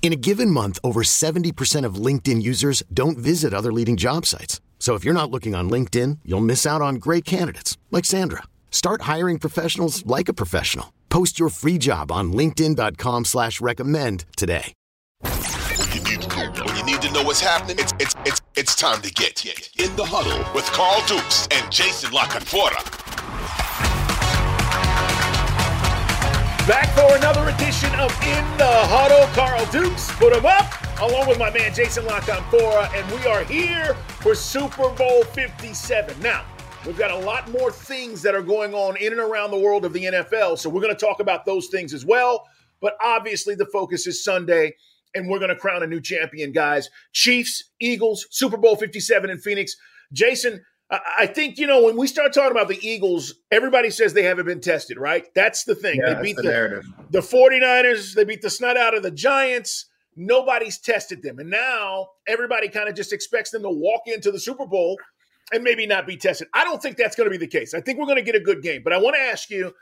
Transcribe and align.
In 0.00 0.12
a 0.12 0.16
given 0.16 0.50
month, 0.50 0.78
over 0.82 1.02
70% 1.02 1.84
of 1.84 1.96
LinkedIn 1.96 2.40
users 2.40 2.82
don't 2.94 3.18
visit 3.18 3.52
other 3.52 3.72
leading 3.72 3.98
job 3.98 4.24
sites. 4.24 4.62
So 4.78 4.94
if 4.94 5.04
you're 5.04 5.12
not 5.12 5.30
looking 5.30 5.54
on 5.54 5.68
LinkedIn, 5.68 6.20
you'll 6.24 6.40
miss 6.40 6.64
out 6.64 6.80
on 6.80 6.94
great 6.94 7.26
candidates 7.26 7.76
like 7.90 8.06
Sandra. 8.06 8.44
Start 8.70 9.02
hiring 9.02 9.38
professionals 9.38 10.06
like 10.06 10.30
a 10.30 10.32
professional. 10.32 10.94
Post 11.10 11.38
your 11.38 11.50
free 11.50 11.76
job 11.76 12.10
on 12.10 12.32
LinkedIn.com 12.32 13.26
slash 13.26 13.60
recommend 13.60 14.24
today. 14.36 14.72
When 15.20 15.88
you 15.92 16.00
need, 16.04 16.76
you 16.76 16.84
need 16.86 17.02
to 17.02 17.12
know 17.12 17.22
what's 17.24 17.40
happening, 17.40 17.78
it's, 17.78 17.92
it's, 17.98 18.14
it's, 18.24 18.40
it's 18.56 18.76
time 18.76 19.02
to 19.02 19.10
get 19.12 19.44
in 19.44 19.96
the 19.96 20.04
huddle 20.04 20.38
with 20.54 20.66
Carl 20.66 21.02
Dukes 21.06 21.48
and 21.50 21.70
Jason 21.72 22.12
La 22.12 22.26
Back 26.68 26.90
for 26.90 27.16
another 27.16 27.48
edition 27.48 27.88
of 27.94 28.12
In 28.20 28.44
the 28.58 28.68
Huddle. 28.68 29.26
Carl 29.34 29.64
Dukes, 29.72 30.12
put 30.16 30.36
him 30.36 30.44
up, 30.44 30.70
along 31.00 31.26
with 31.26 31.38
my 31.38 31.48
man 31.50 31.72
Jason 31.72 32.04
La 32.04 32.20
Canfora, 32.20 32.94
and 32.94 33.10
we 33.10 33.26
are 33.26 33.42
here 33.44 33.94
for 34.20 34.34
Super 34.34 34.90
Bowl 34.90 35.24
57. 35.24 36.20
Now, 36.20 36.44
we've 36.84 36.98
got 36.98 37.10
a 37.10 37.16
lot 37.16 37.50
more 37.50 37.72
things 37.72 38.20
that 38.20 38.34
are 38.34 38.42
going 38.42 38.74
on 38.74 38.98
in 38.98 39.12
and 39.12 39.20
around 39.20 39.50
the 39.50 39.58
world 39.58 39.86
of 39.86 39.94
the 39.94 40.04
NFL, 40.04 40.58
so 40.58 40.68
we're 40.68 40.82
going 40.82 40.94
to 40.94 41.06
talk 41.06 41.20
about 41.20 41.46
those 41.46 41.68
things 41.68 41.94
as 41.94 42.04
well. 42.04 42.44
But 42.82 42.98
obviously, 43.02 43.54
the 43.54 43.64
focus 43.72 44.06
is 44.06 44.22
Sunday, 44.22 44.76
and 45.14 45.26
we're 45.26 45.38
going 45.38 45.48
to 45.48 45.56
crown 45.56 45.82
a 45.82 45.86
new 45.86 46.02
champion, 46.02 46.52
guys. 46.52 46.90
Chiefs, 47.14 47.64
Eagles, 47.80 48.26
Super 48.30 48.58
Bowl 48.58 48.76
57 48.76 49.30
in 49.30 49.38
Phoenix. 49.38 49.74
Jason, 50.12 50.62
I 50.90 51.26
think 51.26 51.58
you 51.58 51.66
know 51.66 51.84
when 51.84 51.98
we 51.98 52.06
start 52.06 52.32
talking 52.32 52.50
about 52.50 52.68
the 52.68 52.78
Eagles, 52.86 53.34
everybody 53.50 53.90
says 53.90 54.14
they 54.14 54.22
haven't 54.22 54.46
been 54.46 54.60
tested, 54.60 54.96
right? 54.98 55.26
That's 55.34 55.64
the 55.64 55.74
thing. 55.74 56.00
Yeah, 56.02 56.14
they 56.14 56.22
beat 56.22 56.36
the, 56.36 56.42
the, 56.42 56.48
narrative. 56.48 56.86
the 57.10 57.20
49ers, 57.20 58.14
they 58.14 58.24
beat 58.24 58.40
the 58.40 58.48
snot 58.48 58.78
out 58.78 58.96
of 58.96 59.02
the 59.02 59.10
Giants. 59.10 59.86
Nobody's 60.16 60.78
tested 60.78 61.22
them. 61.22 61.38
And 61.38 61.50
now 61.50 62.08
everybody 62.26 62.68
kind 62.68 62.88
of 62.88 62.94
just 62.94 63.12
expects 63.12 63.50
them 63.50 63.62
to 63.62 63.70
walk 63.70 64.02
into 64.06 64.32
the 64.32 64.40
Super 64.40 64.66
Bowl 64.66 64.96
and 65.52 65.62
maybe 65.62 65.86
not 65.86 66.06
be 66.06 66.16
tested. 66.16 66.48
I 66.54 66.64
don't 66.64 66.80
think 66.80 66.96
that's 66.96 67.14
going 67.14 67.26
to 67.26 67.30
be 67.30 67.36
the 67.36 67.46
case. 67.46 67.74
I 67.74 67.80
think 67.80 67.98
we're 67.98 68.06
going 68.06 68.16
to 68.16 68.22
get 68.22 68.34
a 68.34 68.40
good 68.40 68.62
game. 68.62 68.82
But 68.82 68.94
I 68.94 68.98
want 68.98 69.14
to 69.16 69.22
ask 69.22 69.50
you, 69.50 69.74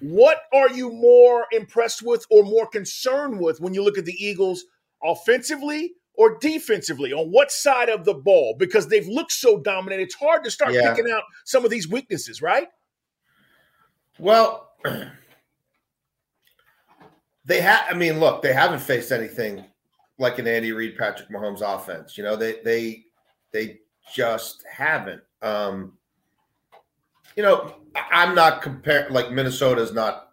what 0.00 0.42
are 0.52 0.70
you 0.70 0.90
more 0.90 1.46
impressed 1.52 2.02
with 2.02 2.26
or 2.30 2.42
more 2.42 2.66
concerned 2.66 3.38
with 3.38 3.60
when 3.60 3.74
you 3.74 3.84
look 3.84 3.98
at 3.98 4.04
the 4.04 4.16
Eagles 4.18 4.64
offensively 5.02 5.92
or 6.14 6.38
defensively 6.38 7.12
on 7.12 7.30
what 7.30 7.50
side 7.50 7.88
of 7.88 8.04
the 8.04 8.14
ball 8.14 8.54
because 8.58 8.88
they've 8.88 9.08
looked 9.08 9.32
so 9.32 9.58
dominant 9.58 10.02
it's 10.02 10.14
hard 10.14 10.44
to 10.44 10.50
start 10.50 10.72
Yeah. 10.72 10.94
picking 10.94 11.10
out 11.10 11.22
some 11.44 11.64
of 11.64 11.70
these 11.70 11.88
weaknesses 11.88 12.42
right 12.42 12.68
Well, 14.18 14.70
they 17.44 17.60
have. 17.60 17.84
I 17.88 17.94
mean, 17.94 18.20
look, 18.20 18.42
they 18.42 18.52
haven't 18.52 18.80
faced 18.80 19.12
anything 19.12 19.64
like 20.18 20.38
an 20.38 20.46
Andy 20.46 20.72
Reid, 20.72 20.96
Patrick 20.96 21.28
Mahomes 21.30 21.60
offense. 21.62 22.16
You 22.16 22.24
know, 22.24 22.36
they 22.36 22.60
they 22.64 23.04
they 23.52 23.80
just 24.14 24.64
haven't. 24.70 25.22
Um, 25.40 25.94
you 27.36 27.42
know, 27.42 27.76
I'm 27.94 28.34
not 28.34 28.62
comparing. 28.62 29.12
Like 29.12 29.32
Minnesota's 29.32 29.92
not 29.92 30.30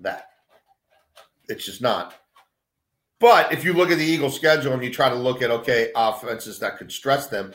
that. 0.00 0.26
It's 1.48 1.64
just 1.64 1.82
not. 1.82 2.14
But 3.24 3.54
if 3.54 3.64
you 3.64 3.72
look 3.72 3.90
at 3.90 3.96
the 3.96 4.04
Eagles' 4.04 4.36
schedule 4.36 4.74
and 4.74 4.84
you 4.84 4.92
try 4.92 5.08
to 5.08 5.14
look 5.14 5.40
at 5.40 5.50
okay 5.50 5.90
offenses 5.96 6.58
that 6.58 6.76
could 6.76 6.92
stress 6.92 7.26
them, 7.26 7.54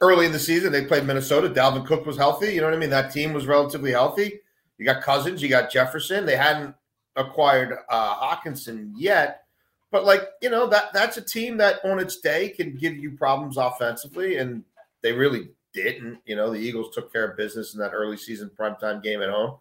early 0.00 0.24
in 0.24 0.32
the 0.32 0.38
season 0.38 0.72
they 0.72 0.86
played 0.86 1.04
Minnesota. 1.04 1.50
Dalvin 1.50 1.84
Cook 1.84 2.06
was 2.06 2.16
healthy. 2.16 2.54
You 2.54 2.62
know 2.62 2.68
what 2.68 2.74
I 2.74 2.78
mean? 2.78 2.88
That 2.88 3.12
team 3.12 3.34
was 3.34 3.46
relatively 3.46 3.90
healthy. 3.90 4.40
You 4.78 4.86
got 4.86 5.02
Cousins, 5.02 5.42
you 5.42 5.50
got 5.50 5.70
Jefferson. 5.70 6.24
They 6.24 6.38
hadn't 6.38 6.74
acquired 7.16 7.76
uh, 7.90 8.14
Hockenson 8.14 8.92
yet, 8.96 9.42
but 9.90 10.06
like 10.06 10.22
you 10.40 10.48
know 10.48 10.66
that 10.68 10.94
that's 10.94 11.18
a 11.18 11.22
team 11.22 11.58
that 11.58 11.84
on 11.84 11.98
its 11.98 12.20
day 12.20 12.48
can 12.48 12.74
give 12.74 12.96
you 12.96 13.10
problems 13.10 13.58
offensively, 13.58 14.38
and 14.38 14.64
they 15.02 15.12
really 15.12 15.50
didn't. 15.74 16.18
You 16.24 16.36
know, 16.36 16.50
the 16.50 16.58
Eagles 16.58 16.94
took 16.94 17.12
care 17.12 17.28
of 17.28 17.36
business 17.36 17.74
in 17.74 17.80
that 17.80 17.92
early 17.92 18.16
season 18.16 18.50
primetime 18.58 19.02
game 19.02 19.20
at 19.20 19.28
home. 19.28 19.58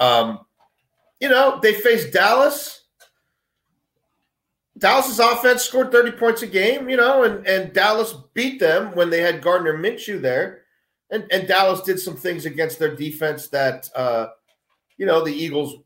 Um, 0.00 0.40
you 1.20 1.28
know, 1.28 1.60
they 1.62 1.74
faced 1.74 2.12
Dallas. 2.12 2.80
Dallas's 4.78 5.20
offense 5.20 5.62
scored 5.62 5.92
30 5.92 6.12
points 6.12 6.42
a 6.42 6.46
game, 6.46 6.88
you 6.88 6.96
know, 6.96 7.22
and, 7.22 7.46
and 7.46 7.72
Dallas 7.72 8.14
beat 8.34 8.58
them 8.58 8.94
when 8.94 9.08
they 9.08 9.20
had 9.20 9.42
Gardner 9.42 9.76
Minshew 9.78 10.20
there. 10.20 10.62
And, 11.10 11.26
and 11.30 11.46
Dallas 11.46 11.82
did 11.82 12.00
some 12.00 12.16
things 12.16 12.44
against 12.44 12.78
their 12.78 12.94
defense 12.94 13.48
that, 13.48 13.88
uh, 13.94 14.28
you 14.96 15.06
know, 15.06 15.22
the 15.24 15.32
Eagles 15.32 15.76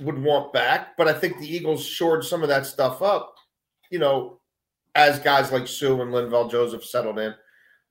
would 0.00 0.22
want 0.22 0.52
back. 0.52 0.96
But 0.96 1.08
I 1.08 1.12
think 1.12 1.38
the 1.38 1.54
Eagles 1.54 1.84
shored 1.84 2.24
some 2.24 2.42
of 2.42 2.48
that 2.48 2.64
stuff 2.64 3.02
up, 3.02 3.36
you 3.90 3.98
know, 3.98 4.40
as 4.94 5.18
guys 5.18 5.52
like 5.52 5.66
Suh 5.66 6.00
and 6.00 6.10
Linval 6.10 6.50
Joseph 6.50 6.84
settled 6.84 7.18
in 7.18 7.34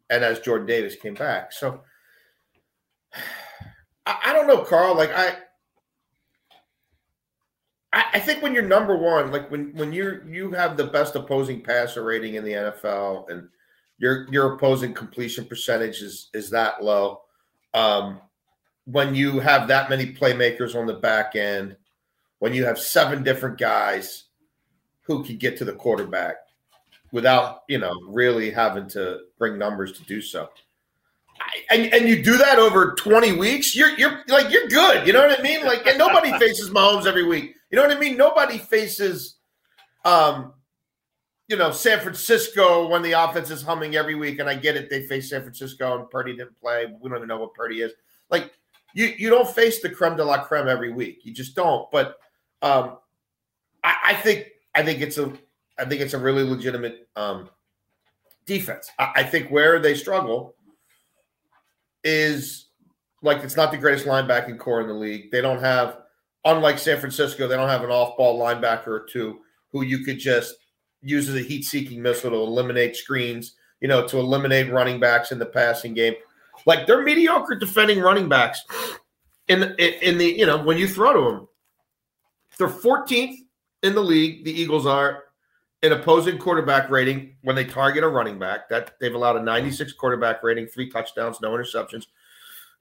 and 0.09 0.23
as 0.23 0.39
Jordan 0.39 0.67
Davis 0.67 0.95
came 0.95 1.13
back. 1.13 1.51
So 1.51 1.81
I, 4.05 4.17
I 4.25 4.33
don't 4.33 4.47
know, 4.47 4.63
Carl. 4.63 4.95
Like, 4.95 5.11
I, 5.15 5.35
I, 7.93 8.05
I 8.13 8.19
think 8.19 8.41
when 8.41 8.53
you're 8.53 8.63
number 8.63 8.95
one, 8.95 9.31
like 9.31 9.49
when 9.51 9.73
when 9.75 9.91
you're 9.91 10.25
you 10.27 10.51
have 10.51 10.77
the 10.77 10.85
best 10.85 11.15
opposing 11.15 11.61
passer 11.61 12.03
rating 12.03 12.35
in 12.35 12.43
the 12.43 12.53
NFL, 12.53 13.29
and 13.29 13.47
your 13.97 14.27
your 14.31 14.53
opposing 14.53 14.93
completion 14.93 15.45
percentage 15.45 16.01
is 16.01 16.29
is 16.33 16.49
that 16.51 16.83
low. 16.83 17.21
Um, 17.73 18.21
when 18.85 19.15
you 19.15 19.39
have 19.39 19.67
that 19.67 19.89
many 19.89 20.13
playmakers 20.13 20.75
on 20.75 20.85
the 20.85 20.93
back 20.93 21.35
end, 21.35 21.77
when 22.39 22.53
you 22.53 22.65
have 22.65 22.79
seven 22.79 23.23
different 23.23 23.57
guys 23.57 24.25
who 25.03 25.23
can 25.23 25.37
get 25.37 25.57
to 25.57 25.65
the 25.65 25.73
quarterback 25.73 26.35
without 27.11 27.63
you 27.67 27.77
know 27.77 27.93
really 28.07 28.51
having 28.51 28.87
to 28.89 29.19
bring 29.37 29.57
numbers 29.57 29.91
to 29.93 30.03
do 30.03 30.21
so. 30.21 30.49
I, 31.39 31.75
and, 31.75 31.93
and 31.93 32.09
you 32.09 32.23
do 32.23 32.37
that 32.37 32.59
over 32.59 32.93
20 32.93 33.33
weeks, 33.33 33.75
you're 33.75 33.97
you're 33.97 34.23
like 34.27 34.51
you're 34.51 34.67
good. 34.67 35.05
You 35.05 35.13
know 35.13 35.25
what 35.25 35.39
I 35.39 35.41
mean? 35.41 35.65
Like 35.65 35.85
and 35.85 35.97
nobody 35.97 36.31
faces 36.39 36.69
Mahomes 36.69 37.05
every 37.05 37.23
week. 37.25 37.55
You 37.71 37.77
know 37.77 37.87
what 37.87 37.95
I 37.95 37.99
mean? 37.99 38.17
Nobody 38.17 38.57
faces 38.57 39.37
um 40.03 40.53
you 41.47 41.55
know 41.55 41.71
San 41.71 41.99
Francisco 41.99 42.87
when 42.87 43.01
the 43.01 43.11
offense 43.11 43.49
is 43.49 43.61
humming 43.61 43.95
every 43.95 44.15
week. 44.15 44.39
And 44.39 44.49
I 44.49 44.55
get 44.55 44.75
it, 44.75 44.89
they 44.89 45.03
face 45.03 45.29
San 45.29 45.41
Francisco 45.41 45.99
and 45.99 46.09
Purdy 46.09 46.35
didn't 46.35 46.59
play. 46.59 46.85
We 46.99 47.09
don't 47.09 47.17
even 47.17 47.27
know 47.27 47.39
what 47.39 47.53
Purdy 47.53 47.81
is. 47.81 47.93
Like 48.29 48.51
you 48.93 49.13
you 49.17 49.29
don't 49.29 49.49
face 49.49 49.81
the 49.81 49.89
creme 49.89 50.15
de 50.15 50.23
la 50.23 50.43
creme 50.43 50.67
every 50.67 50.91
week. 50.91 51.19
You 51.23 51.33
just 51.33 51.55
don't. 51.55 51.89
But 51.91 52.17
um 52.61 52.97
I, 53.83 53.95
I 54.05 54.13
think 54.15 54.47
I 54.75 54.83
think 54.83 55.01
it's 55.01 55.17
a 55.17 55.33
I 55.79 55.85
think 55.85 56.01
it's 56.01 56.13
a 56.13 56.19
really 56.19 56.43
legitimate 56.43 57.07
um 57.15 57.49
defense. 58.45 58.89
I, 58.99 59.11
I 59.17 59.23
think 59.23 59.49
where 59.49 59.79
they 59.79 59.95
struggle 59.95 60.55
is 62.03 62.67
like 63.21 63.43
it's 63.43 63.55
not 63.55 63.71
the 63.71 63.77
greatest 63.77 64.05
linebacking 64.05 64.57
core 64.57 64.81
in 64.81 64.87
the 64.87 64.93
league. 64.93 65.31
They 65.31 65.41
don't 65.41 65.61
have, 65.61 66.00
unlike 66.45 66.79
San 66.79 66.99
Francisco, 66.99 67.47
they 67.47 67.55
don't 67.55 67.69
have 67.69 67.83
an 67.83 67.91
off-ball 67.91 68.39
linebacker 68.39 68.87
or 68.87 69.05
two 69.09 69.39
who 69.71 69.83
you 69.83 69.99
could 69.99 70.19
just 70.19 70.55
use 71.01 71.29
as 71.29 71.35
a 71.35 71.41
heat-seeking 71.41 72.01
missile 72.01 72.31
to 72.31 72.37
eliminate 72.37 72.95
screens, 72.95 73.55
you 73.79 73.87
know, 73.87 74.05
to 74.07 74.17
eliminate 74.17 74.71
running 74.71 74.99
backs 74.99 75.31
in 75.31 75.39
the 75.39 75.45
passing 75.45 75.93
game. 75.93 76.13
Like 76.65 76.85
they're 76.85 77.03
mediocre 77.03 77.55
defending 77.55 77.99
running 77.99 78.29
backs 78.29 78.63
in 79.47 79.61
the, 79.61 80.07
in 80.07 80.17
the 80.17 80.25
you 80.25 80.45
know 80.45 80.61
when 80.61 80.77
you 80.77 80.87
throw 80.87 81.13
to 81.13 81.35
them. 81.35 81.47
They're 82.57 82.67
14th 82.67 83.37
in 83.81 83.95
the 83.95 84.03
league. 84.03 84.45
The 84.45 84.51
Eagles 84.51 84.85
are 84.85 85.23
in 85.81 85.93
opposing 85.93 86.37
quarterback 86.37 86.89
rating 86.91 87.35
when 87.41 87.55
they 87.55 87.65
target 87.65 88.03
a 88.03 88.07
running 88.07 88.37
back. 88.37 88.69
That 88.69 88.93
they've 88.99 89.15
allowed 89.15 89.37
a 89.37 89.43
96 89.43 89.93
quarterback 89.93 90.43
rating, 90.43 90.67
three 90.67 90.89
touchdowns, 90.89 91.41
no 91.41 91.51
interceptions, 91.51 92.05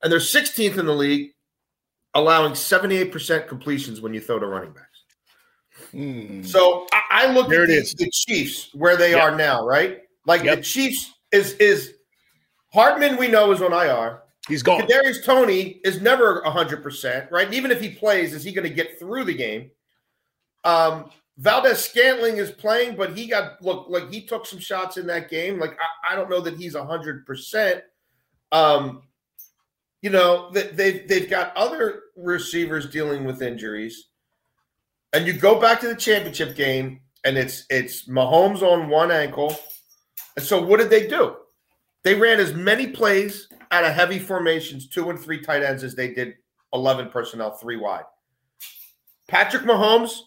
and 0.03 0.13
they're 0.13 0.19
16th 0.19 0.77
in 0.77 0.87
the 0.87 0.95
league 0.95 1.33
allowing 2.15 2.53
78% 2.53 3.47
completions 3.47 4.01
when 4.01 4.13
you 4.15 4.21
throw 4.21 4.39
to 4.39 4.47
running 4.47 4.73
backs. 4.73 4.87
Hmm. 5.93 6.43
So 6.43 6.87
I, 6.93 7.27
I 7.27 7.33
look 7.33 7.49
There 7.49 7.63
at 7.65 7.71
it 7.71 7.73
the, 7.75 7.79
is. 7.81 7.95
the 7.95 8.11
Chiefs 8.13 8.71
where 8.75 8.97
they 8.97 9.13
Yep. 9.13 9.23
are 9.23 9.37
now, 9.37 9.65
right? 9.65 10.01
Like 10.27 10.43
Yep. 10.45 10.57
the 10.59 10.63
Chiefs 10.63 11.13
is 11.33 11.55
is 11.55 11.95
Hardman. 12.73 13.17
We 13.17 13.29
know 13.29 13.51
is 13.53 13.63
on 13.63 13.73
IR. 13.73 14.23
He's 14.49 14.63
gone. 14.63 14.83
Kadarius 14.83 15.25
Toney 15.25 15.81
is 15.85 16.01
never 16.01 16.43
hundred 16.45 16.83
percent, 16.83 17.31
right? 17.31 17.47
And 17.47 17.55
even 17.55 17.71
if 17.71 17.81
he 17.81 17.91
plays, 17.91 18.35
is 18.35 18.43
he 18.45 18.53
going 18.53 18.69
to 18.69 18.75
get 18.75 18.99
through 18.99 19.25
the 19.25 19.35
game? 19.35 19.71
Um, 20.65 21.11
Valdes-Scantling 21.39 22.37
is 22.37 22.51
playing, 22.51 22.97
but 22.97 23.17
he 23.17 23.27
got 23.27 23.63
look 23.63 23.87
like 23.89 24.13
he 24.13 24.27
took 24.27 24.47
some 24.47 24.59
shots 24.59 24.97
in 24.99 25.07
that 25.07 25.31
game. 25.31 25.59
Like 25.59 25.77
I, 26.09 26.13
I 26.13 26.17
don't 26.17 26.29
know 26.29 26.41
that 26.41 26.57
he's 26.57 26.75
hundred 26.77 27.25
percent. 27.27 27.83
Um, 28.53 29.03
you 30.03 30.11
know 30.11 30.51
that 30.53 30.77
they've 30.77 31.07
they've 31.07 31.31
got 31.31 31.57
other 31.57 32.03
receivers 32.17 32.89
dealing 32.91 33.25
with 33.25 33.43
injuries, 33.43 34.09
and 35.13 35.27
you 35.27 35.33
go 35.33 35.61
back 35.61 35.81
to 35.81 35.89
the 35.89 35.97
championship 35.97 36.57
game, 36.57 37.01
and 37.25 37.37
it's 37.37 37.65
it's 37.71 38.09
Mahomes 38.09 38.63
on 38.63 38.89
one 38.89 39.11
ankle. 39.11 39.57
And 40.37 40.45
so 40.45 40.63
what 40.63 40.79
did 40.79 40.91
they 40.91 41.07
do? 41.07 41.37
They 42.03 42.15
ran 42.15 42.41
as 42.41 42.55
many 42.55 42.87
plays 42.87 43.49
out 43.71 43.85
of 43.85 43.93
heavy 43.93 44.19
formations, 44.19 44.89
two 44.89 45.11
and 45.11 45.19
three 45.19 45.41
tight 45.41 45.63
ends, 45.63 45.83
as 45.83 45.95
they 45.95 46.15
did 46.15 46.35
11 46.73 47.11
personnel, 47.11 47.51
three 47.51 47.77
wide. 47.77 48.05
Patrick 49.29 49.65
Mahomes 49.65 50.21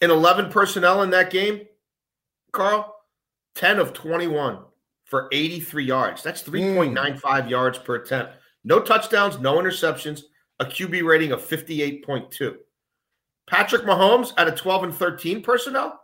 in 0.00 0.10
11 0.10 0.50
personnel 0.50 1.02
in 1.02 1.10
that 1.10 1.30
game, 1.30 1.62
Carl, 2.52 2.94
10 3.54 3.78
of 3.78 3.92
21 3.92 4.58
for 5.04 5.28
83 5.32 5.84
yards. 5.84 6.22
That's 6.22 6.42
mm. 6.42 6.76
3.95 6.76 7.48
yards 7.48 7.78
per 7.78 7.96
attempt. 7.96 8.32
No 8.66 8.80
touchdowns, 8.80 9.38
no 9.38 9.58
interceptions, 9.58 10.24
a 10.58 10.64
QB 10.64 11.06
rating 11.06 11.30
of 11.30 11.40
58.2. 11.40 12.56
Patrick 13.46 13.82
Mahomes 13.82 14.32
out 14.36 14.48
of 14.48 14.56
12 14.56 14.82
and 14.82 14.94
13 14.94 15.40
personnel, 15.40 16.00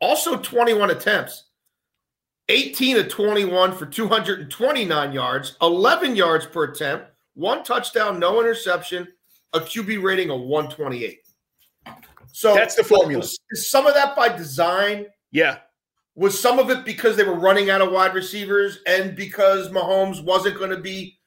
also 0.00 0.36
21 0.38 0.90
attempts. 0.90 1.46
18 2.50 2.96
to 2.96 3.04
21 3.08 3.72
for 3.72 3.84
229 3.84 5.12
yards, 5.12 5.56
11 5.60 6.14
yards 6.14 6.46
per 6.46 6.64
attempt, 6.64 7.10
one 7.34 7.64
touchdown, 7.64 8.20
no 8.20 8.40
interception, 8.40 9.06
a 9.52 9.60
QB 9.60 10.00
rating 10.00 10.30
of 10.30 10.40
128. 10.40 11.18
So 12.30 12.54
That's 12.54 12.76
the 12.76 12.84
formula. 12.84 13.24
Is 13.50 13.70
some 13.70 13.86
of 13.86 13.94
that 13.94 14.14
by 14.14 14.28
design? 14.28 15.06
yeah. 15.32 15.58
Was 16.14 16.38
some 16.38 16.58
of 16.58 16.68
it 16.70 16.84
because 16.84 17.16
they 17.16 17.22
were 17.22 17.38
running 17.38 17.70
out 17.70 17.80
of 17.80 17.92
wide 17.92 18.12
receivers 18.12 18.80
and 18.88 19.14
because 19.14 19.68
Mahomes 19.68 20.24
wasn't 20.24 20.58
going 20.58 20.70
to 20.70 20.80
be 20.80 21.17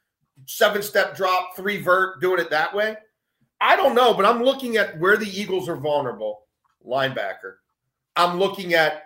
seven 0.45 0.81
step 0.81 1.15
drop, 1.15 1.55
three 1.55 1.81
vert, 1.81 2.21
doing 2.21 2.39
it 2.39 2.49
that 2.49 2.73
way? 2.73 2.95
I 3.59 3.75
don't 3.75 3.95
know, 3.95 4.13
but 4.13 4.25
I'm 4.25 4.43
looking 4.43 4.77
at 4.77 4.99
where 4.99 5.17
the 5.17 5.29
Eagles 5.29 5.69
are 5.69 5.77
vulnerable. 5.77 6.47
Linebacker. 6.85 7.55
I'm 8.15 8.39
looking 8.39 8.73
at 8.73 9.03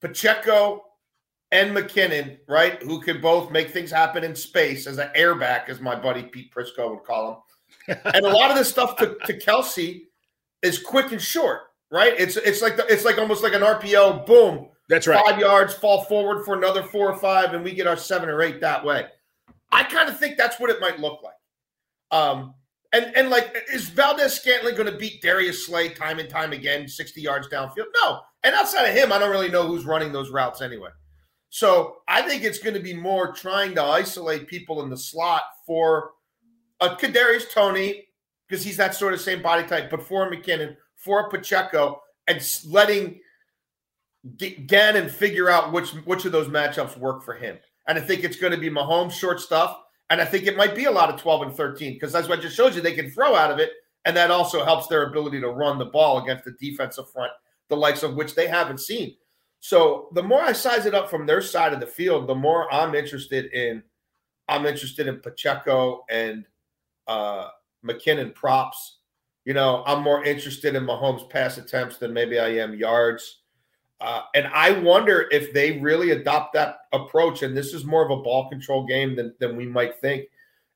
Pacheco 0.00 0.84
and 1.52 1.76
McKinnon, 1.76 2.38
right? 2.48 2.82
Who 2.82 3.00
could 3.00 3.22
both 3.22 3.50
make 3.50 3.70
things 3.70 3.90
happen 3.90 4.24
in 4.24 4.34
space 4.34 4.86
as 4.86 4.98
an 4.98 5.10
airback, 5.16 5.68
as 5.68 5.80
my 5.80 5.94
buddy 5.94 6.22
Pete 6.22 6.52
Prisco 6.52 6.90
would 6.90 7.04
call 7.04 7.44
him. 7.88 7.98
and 8.14 8.24
a 8.24 8.30
lot 8.30 8.50
of 8.50 8.56
this 8.56 8.68
stuff 8.68 8.96
to, 8.96 9.16
to 9.26 9.38
Kelce 9.38 10.02
is 10.62 10.78
quick 10.78 11.12
and 11.12 11.20
short, 11.20 11.62
right? 11.90 12.14
It's 12.18 12.36
it's 12.36 12.62
like 12.62 12.76
the, 12.76 12.86
it's 12.92 13.04
like 13.04 13.18
almost 13.18 13.42
like 13.42 13.54
an 13.54 13.62
RPO, 13.62 14.26
boom, 14.26 14.68
That's 14.88 15.06
right. 15.06 15.24
five 15.24 15.38
yards, 15.38 15.74
fall 15.74 16.04
forward 16.04 16.44
for 16.44 16.56
another 16.56 16.82
four 16.82 17.10
or 17.10 17.18
five, 17.18 17.54
and 17.54 17.62
we 17.62 17.72
get 17.72 17.86
our 17.86 17.96
seven 17.96 18.28
or 18.28 18.42
eight 18.42 18.60
that 18.60 18.84
way. 18.84 19.06
I 19.72 19.84
kind 19.84 20.08
of 20.08 20.18
think 20.18 20.36
that's 20.36 20.58
what 20.60 20.70
it 20.70 20.80
might 20.80 21.00
look 21.00 21.20
like. 21.22 21.34
Um, 22.10 22.54
and 22.92 23.12
and 23.16 23.30
like, 23.30 23.54
is 23.72 23.88
Valdes-Scantling 23.88 24.76
going 24.76 24.90
to 24.90 24.96
beat 24.96 25.22
Darius 25.22 25.66
Slay 25.66 25.88
time 25.88 26.18
and 26.18 26.28
time 26.28 26.52
again, 26.52 26.88
sixty 26.88 27.20
yards 27.20 27.48
downfield? 27.48 27.86
No. 28.02 28.20
And 28.44 28.54
outside 28.54 28.84
of 28.84 28.94
him, 28.94 29.12
I 29.12 29.18
don't 29.18 29.30
really 29.30 29.50
know 29.50 29.66
who's 29.66 29.84
running 29.84 30.12
those 30.12 30.30
routes 30.30 30.62
anyway. 30.62 30.90
So 31.50 31.96
I 32.06 32.22
think 32.22 32.44
it's 32.44 32.58
going 32.58 32.74
to 32.74 32.80
be 32.80 32.94
more 32.94 33.32
trying 33.32 33.74
to 33.74 33.82
isolate 33.82 34.46
people 34.46 34.82
in 34.82 34.90
the 34.90 34.96
slot 34.96 35.42
for 35.66 36.12
a 36.80 36.90
Kadarius 36.90 37.50
Toney 37.50 38.04
because 38.48 38.64
he's 38.64 38.76
that 38.76 38.94
sort 38.94 39.14
of 39.14 39.20
same 39.20 39.42
body 39.42 39.66
type, 39.66 39.90
but 39.90 40.02
for 40.02 40.30
McKinnon, 40.30 40.76
for 40.96 41.28
Pacheco, 41.28 42.00
and 42.28 42.40
letting 42.68 43.20
Gannon 44.66 45.08
figure 45.08 45.48
out 45.48 45.72
which 45.72 45.90
which 46.04 46.24
of 46.24 46.32
those 46.32 46.48
matchups 46.48 46.96
work 46.96 47.24
for 47.24 47.34
him. 47.34 47.58
And 47.88 47.98
I 47.98 48.00
think 48.00 48.24
it's 48.24 48.36
going 48.36 48.52
to 48.52 48.58
be 48.58 48.70
Mahomes 48.70 49.12
short 49.12 49.40
stuff, 49.40 49.76
and 50.10 50.20
I 50.20 50.24
think 50.24 50.46
it 50.46 50.56
might 50.56 50.74
be 50.74 50.84
a 50.84 50.90
lot 50.90 51.08
of 51.08 51.20
twelve 51.20 51.42
and 51.42 51.54
thirteen 51.54 51.94
because 51.94 52.12
that's 52.12 52.28
what 52.28 52.38
I 52.38 52.42
just 52.42 52.56
showed 52.56 52.74
you. 52.74 52.80
They 52.80 52.94
can 52.94 53.10
throw 53.10 53.34
out 53.34 53.50
of 53.50 53.58
it, 53.58 53.70
and 54.04 54.16
that 54.16 54.30
also 54.30 54.64
helps 54.64 54.88
their 54.88 55.04
ability 55.04 55.40
to 55.40 55.48
run 55.48 55.78
the 55.78 55.86
ball 55.86 56.22
against 56.22 56.44
the 56.44 56.52
defensive 56.52 57.10
front, 57.10 57.32
the 57.68 57.76
likes 57.76 58.02
of 58.02 58.14
which 58.14 58.34
they 58.34 58.48
haven't 58.48 58.80
seen. 58.80 59.16
So 59.60 60.08
the 60.14 60.22
more 60.22 60.42
I 60.42 60.52
size 60.52 60.86
it 60.86 60.94
up 60.94 61.08
from 61.10 61.26
their 61.26 61.40
side 61.40 61.72
of 61.72 61.80
the 61.80 61.86
field, 61.86 62.28
the 62.28 62.34
more 62.34 62.72
I'm 62.72 62.94
interested 62.94 63.52
in. 63.52 63.82
I'm 64.48 64.64
interested 64.64 65.08
in 65.08 65.20
Pacheco 65.20 66.04
and 66.08 66.46
uh, 67.08 67.48
McKinnon 67.84 68.32
props. 68.32 68.98
You 69.44 69.54
know, 69.54 69.82
I'm 69.86 70.02
more 70.02 70.24
interested 70.24 70.76
in 70.76 70.84
Mahomes 70.84 71.28
pass 71.28 71.58
attempts 71.58 71.98
than 71.98 72.12
maybe 72.12 72.38
I 72.38 72.50
am 72.50 72.74
yards. 72.74 73.42
Uh, 74.00 74.22
and 74.34 74.46
I 74.48 74.72
wonder 74.72 75.26
if 75.30 75.52
they 75.52 75.78
really 75.78 76.10
adopt 76.10 76.52
that 76.54 76.78
approach. 76.92 77.42
And 77.42 77.56
this 77.56 77.72
is 77.72 77.84
more 77.84 78.04
of 78.04 78.10
a 78.10 78.22
ball 78.22 78.48
control 78.48 78.86
game 78.86 79.16
than, 79.16 79.34
than 79.40 79.56
we 79.56 79.66
might 79.66 80.00
think. 80.00 80.26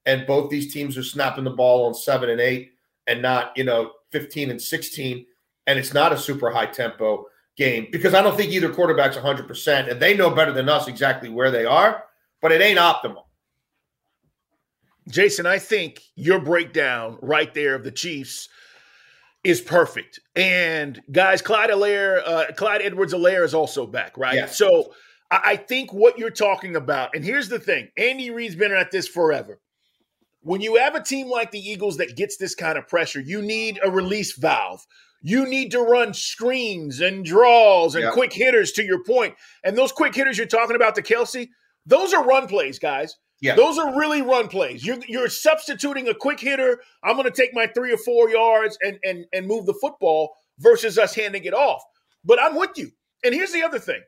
And 0.06 0.26
both 0.26 0.50
these 0.50 0.72
teams 0.72 0.96
are 0.96 1.02
snapping 1.02 1.44
the 1.44 1.50
ball 1.50 1.86
on 1.86 1.94
seven 1.94 2.30
and 2.30 2.40
eight 2.40 2.72
and 3.06 3.20
not, 3.20 3.52
you 3.56 3.64
know, 3.64 3.92
15 4.12 4.50
and 4.50 4.60
16. 4.60 5.26
And 5.66 5.78
it's 5.78 5.92
not 5.92 6.12
a 6.12 6.18
super 6.18 6.50
high 6.50 6.66
tempo 6.66 7.26
game 7.56 7.88
because 7.92 8.14
I 8.14 8.22
don't 8.22 8.36
think 8.36 8.52
either 8.52 8.72
quarterback's 8.72 9.16
100%. 9.16 9.90
And 9.90 10.00
they 10.00 10.16
know 10.16 10.30
better 10.30 10.52
than 10.52 10.68
us 10.68 10.88
exactly 10.88 11.28
where 11.28 11.50
they 11.50 11.66
are, 11.66 12.04
but 12.40 12.52
it 12.52 12.62
ain't 12.62 12.78
optimal. 12.78 13.24
Jason, 15.08 15.44
I 15.44 15.58
think 15.58 16.00
your 16.14 16.40
breakdown 16.40 17.18
right 17.20 17.52
there 17.52 17.74
of 17.74 17.84
the 17.84 17.90
Chiefs 17.90 18.48
is 19.44 19.60
perfect. 19.60 20.20
And 20.36 21.00
guys, 21.10 21.40
Clyde 21.42 21.70
Helaire, 21.70 22.22
uh, 22.26 22.52
Clyde 22.56 22.82
Edwards-Helaire 22.82 23.44
is 23.44 23.54
also 23.54 23.86
back, 23.86 24.16
right? 24.18 24.34
Yes. 24.34 24.58
So 24.58 24.92
I, 25.30 25.40
I 25.44 25.56
think 25.56 25.92
what 25.92 26.18
you're 26.18 26.30
talking 26.30 26.76
about, 26.76 27.14
and 27.14 27.24
here's 27.24 27.48
the 27.48 27.58
thing 27.58 27.88
Andy 27.96 28.30
Reid's 28.30 28.54
been 28.54 28.72
at 28.72 28.90
this 28.90 29.08
forever. 29.08 29.60
When 30.42 30.60
you 30.60 30.76
have 30.76 30.94
a 30.94 31.02
team 31.02 31.28
like 31.28 31.50
the 31.50 31.58
Eagles 31.58 31.98
that 31.98 32.16
gets 32.16 32.36
this 32.38 32.54
kind 32.54 32.78
of 32.78 32.88
pressure, 32.88 33.20
you 33.20 33.42
need 33.42 33.78
a 33.84 33.90
release 33.90 34.36
valve. 34.38 34.80
You 35.22 35.46
need 35.46 35.70
to 35.72 35.82
run 35.82 36.14
screens 36.14 37.00
and 37.00 37.24
draws 37.24 37.94
and 37.94 38.04
Yeah. 38.04 38.10
quick 38.12 38.32
hitters 38.32 38.72
to 38.72 38.82
your 38.82 39.04
point. 39.04 39.34
And 39.64 39.76
those 39.76 39.92
quick 39.92 40.14
hitters 40.14 40.38
you're 40.38 40.46
talking 40.46 40.76
about 40.76 40.94
to 40.94 41.02
Kelce, 41.02 41.48
those 41.84 42.14
are 42.14 42.24
run 42.24 42.46
plays, 42.46 42.78
guys. 42.78 43.16
Yeah. 43.40 43.54
Those 43.56 43.78
are 43.78 43.98
really 43.98 44.22
run 44.22 44.48
plays. 44.48 44.84
You're 44.84 44.98
you're 45.08 45.28
substituting 45.28 46.08
a 46.08 46.14
quick 46.14 46.40
hitter. 46.40 46.80
I'm 47.02 47.16
going 47.16 47.24
to 47.24 47.30
take 47.30 47.54
my 47.54 47.66
three 47.66 47.92
or 47.92 47.96
four 47.98 48.28
yards 48.30 48.76
and 48.82 48.98
and 49.02 49.24
and 49.32 49.46
move 49.46 49.66
the 49.66 49.74
football 49.80 50.34
versus 50.58 50.98
us 50.98 51.14
handing 51.14 51.44
it 51.44 51.54
off. 51.54 51.82
But 52.24 52.40
I'm 52.40 52.54
with 52.56 52.76
you. 52.76 52.90
And 53.24 53.34
here's 53.34 53.52
the 53.52 53.62
other 53.62 53.78
thing. 53.78 54.00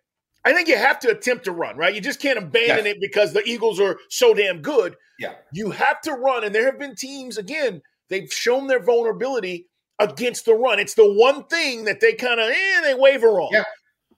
I 0.45 0.53
think 0.53 0.69
you 0.69 0.77
have 0.77 0.99
to 1.01 1.11
attempt 1.11 1.45
to 1.45 1.53
run, 1.53 1.77
right? 1.77 1.95
You 1.95 2.01
just 2.01 2.21
can't 2.21 2.39
abandon 2.39 2.85
Yes. 2.85 2.95
it 2.97 3.01
because 3.01 3.33
the 3.33 3.45
Eagles 3.45 3.79
are 3.81 3.97
so 4.11 4.35
damn 4.35 4.61
good. 4.61 4.97
Yeah. 5.19 5.35
You 5.53 5.71
have 5.71 6.01
to 6.03 6.13
run, 6.15 6.43
and 6.45 6.55
there 6.55 6.67
have 6.67 6.79
been 6.81 6.97
teams 6.97 7.39
again. 7.39 7.81
They've 8.11 8.31
shown 8.31 8.67
their 8.67 8.83
vulnerability 8.83 9.69
against 9.99 10.45
the 10.45 10.55
run. 10.55 10.81
It's 10.81 10.95
the 10.95 11.11
one 11.11 11.45
thing 11.45 11.85
that 11.85 12.01
they 12.01 12.15
kind 12.15 12.41
of 12.41 12.51
eh, 12.51 12.81
they 12.83 12.95
waver 12.95 13.41
on. 13.41 13.51
Yeah. 13.53 13.65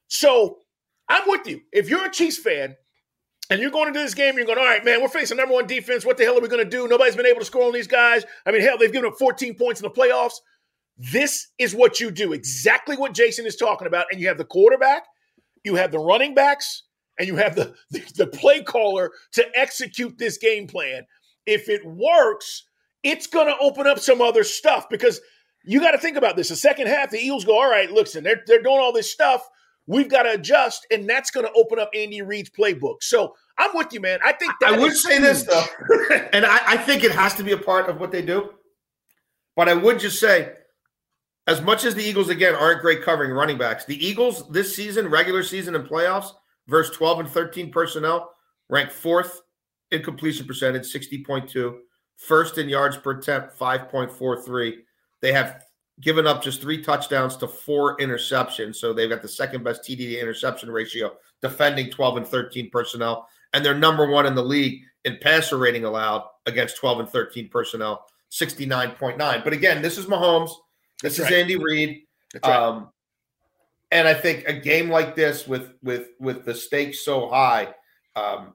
So 0.09 0.59
I'm 1.09 1.29
with 1.29 1.47
you. 1.47 1.61
If 1.73 1.89
you're 1.91 2.07
a 2.07 2.11
Chiefs 2.11 2.39
fan 2.39 2.75
and 3.51 3.61
you're 3.61 3.71
going 3.71 3.89
into 3.89 4.01
this 4.01 4.15
game, 4.15 4.37
you're 4.37 4.47
going, 4.47 4.59
all 4.59 4.65
right, 4.65 4.85
man, 4.85 5.03
we're 5.03 5.09
facing 5.09 5.37
number 5.37 5.55
one 5.55 5.67
defense. 5.67 6.05
What 6.05 6.17
the 6.17 6.25
hell 6.25 6.39
are 6.39 6.41
we 6.41 6.49
going 6.49 6.65
to 6.65 6.71
do? 6.71 6.89
Nobody's 6.89 7.17
been 7.17 7.27
able 7.27 7.41
to 7.41 7.45
score 7.45 7.67
on 7.67 7.73
these 7.73 7.87
guys. 7.87 8.25
I 8.47 8.53
mean, 8.53 8.63
hell, 8.63 8.79
they've 8.79 8.93
given 8.93 9.11
up 9.11 9.19
14 9.19 9.55
points 9.55 9.81
in 9.81 9.85
the 9.85 9.91
playoffs. 9.91 10.37
This 10.97 11.49
is 11.59 11.75
what 11.75 12.01
you 12.01 12.11
do. 12.11 12.33
Exactly 12.33 12.97
what 12.97 13.13
Jason 13.13 13.47
is 13.47 13.57
talking 13.57 13.87
about. 13.87 14.07
And 14.11 14.21
you 14.21 14.29
have 14.29 14.39
the 14.39 14.45
quarterback, 14.45 15.05
you 15.65 15.75
have 15.75 15.91
the 15.91 15.99
running 15.99 16.35
backs, 16.35 16.85
and 17.19 17.29
you 17.29 17.37
have 17.37 17.55
the, 17.55 17.75
the, 17.91 18.01
the 18.17 18.27
play 18.27 18.63
caller 18.63 19.11
to 19.33 19.47
execute 19.55 20.17
this 20.19 20.39
game 20.39 20.67
plan. 20.67 21.05
If 21.47 21.69
it 21.69 21.85
works, 21.85 22.65
it's 23.03 23.27
going 23.27 23.47
to 23.47 23.59
open 23.61 23.87
up 23.87 23.99
some 23.99 24.23
other 24.23 24.45
stuff 24.45 24.89
because 24.89 25.21
you 25.65 25.81
got 25.81 25.93
to 25.93 25.99
think 25.99 26.17
about 26.17 26.37
this. 26.37 26.49
The 26.49 26.57
second 26.57 26.87
half, 26.87 27.11
the 27.11 27.19
Eagles 27.19 27.45
go, 27.45 27.59
all 27.59 27.71
right, 27.71 27.91
listen, 27.91 28.25
they're, 28.25 28.43
they're 28.47 28.63
doing 28.63 28.81
all 28.81 28.93
this 28.93 29.11
stuff. 29.11 29.47
We've 29.87 30.09
got 30.09 30.23
to 30.23 30.33
adjust, 30.33 30.87
and 30.91 31.09
that's 31.09 31.31
going 31.31 31.47
to 31.47 31.53
open 31.53 31.79
up 31.79 31.91
Andy 31.95 32.23
Reid's 32.23 32.51
playbook. 32.51 33.03
So 33.03 33.35
I'm 33.59 33.71
with 33.75 33.93
you, 33.93 34.01
man. 34.01 34.19
I 34.25 34.33
think 34.33 34.53
that 34.61 34.73
I 34.75 34.79
would 34.79 34.97
say 34.97 35.19
this 35.19 35.43
though, 35.43 35.65
and 36.33 36.47
I, 36.47 36.59
I 36.67 36.77
think 36.79 37.05
it 37.05 37.13
has 37.13 37.35
to 37.35 37.43
be 37.43 37.53
a 37.53 37.59
part 37.59 37.89
of 37.89 38.01
what 38.01 38.11
they 38.11 38.23
do. 38.23 38.51
But 39.57 39.69
I 39.69 39.75
would 39.75 39.99
just 39.99 40.19
say, 40.19 40.53
as 41.47 41.61
much 41.61 41.85
as 41.85 41.95
the 41.95 42.03
Eagles 42.03 42.31
again 42.31 42.55
aren't 42.55 42.81
great 42.81 43.03
covering 43.03 43.31
running 43.31 43.59
backs, 43.59 43.85
the 43.85 44.05
Eagles 44.05 44.49
this 44.49 44.75
season, 44.75 45.09
regular 45.09 45.43
season 45.43 45.75
and 45.75 45.87
playoffs, 45.87 46.31
versus 46.67 46.97
12 46.97 47.21
and 47.21 47.29
13 47.29 47.71
personnel, 47.71 48.33
ranked 48.69 48.93
fourth 48.93 49.43
in 49.91 50.03
completion 50.03 50.47
percentage, 50.47 50.93
60.2, 50.93 51.77
first 52.17 52.59
in 52.59 52.69
yards 52.69 52.97
per 52.97 53.13
attempt, 53.13 53.59
5.43. 53.59 54.77
They 55.21 55.33
have 55.33 55.63
given 56.01 56.27
up 56.27 56.43
just 56.43 56.61
three 56.61 56.83
touchdowns 56.83 57.37
to 57.37 57.49
four 57.49 57.97
interceptions. 57.99 58.77
So 58.77 58.93
they've 58.93 59.09
got 59.09 59.23
the 59.23 59.29
second 59.29 59.63
best 59.63 59.83
TD 59.83 59.99
to 59.99 60.21
interception 60.21 60.71
ratio, 60.71 61.13
defending 61.41 61.91
12 61.91 62.17
and 62.19 62.27
13 62.27 62.71
personnel. 62.71 63.29
And 63.53 63.65
they're 63.65 63.79
number 63.79 64.07
one 64.07 64.27
in 64.27 64.35
the 64.35 64.43
league 64.43 64.83
in 65.05 65.19
passer 65.21 65.57
rating 65.57 65.85
allowed 65.85 66.25
against 66.47 66.77
12 66.77 67.01
and 67.01 67.09
13 67.09 67.49
personnel, 67.49 68.07
69.9. 68.33 69.45
But 69.45 69.53
again, 69.53 69.83
this 69.83 69.99
is 69.99 70.07
Mahomes. 70.07 70.51
This 71.03 71.17
That's 71.17 71.19
is 71.19 71.33
right. 71.33 71.41
Andy 71.41 71.57
Reid. 71.57 72.03
Right. 72.43 72.53
Um, 72.53 72.91
and 73.93 74.09
I 74.09 74.15
think 74.15 74.49
a 74.49 74.53
game 74.53 74.91
like 74.91 75.15
this 75.15 75.47
with 75.47 75.75
with 75.83 76.09
with 76.19 76.45
the 76.45 76.55
stakes 76.55 77.05
so 77.05 77.29
high, 77.29 77.75
um, 78.17 78.55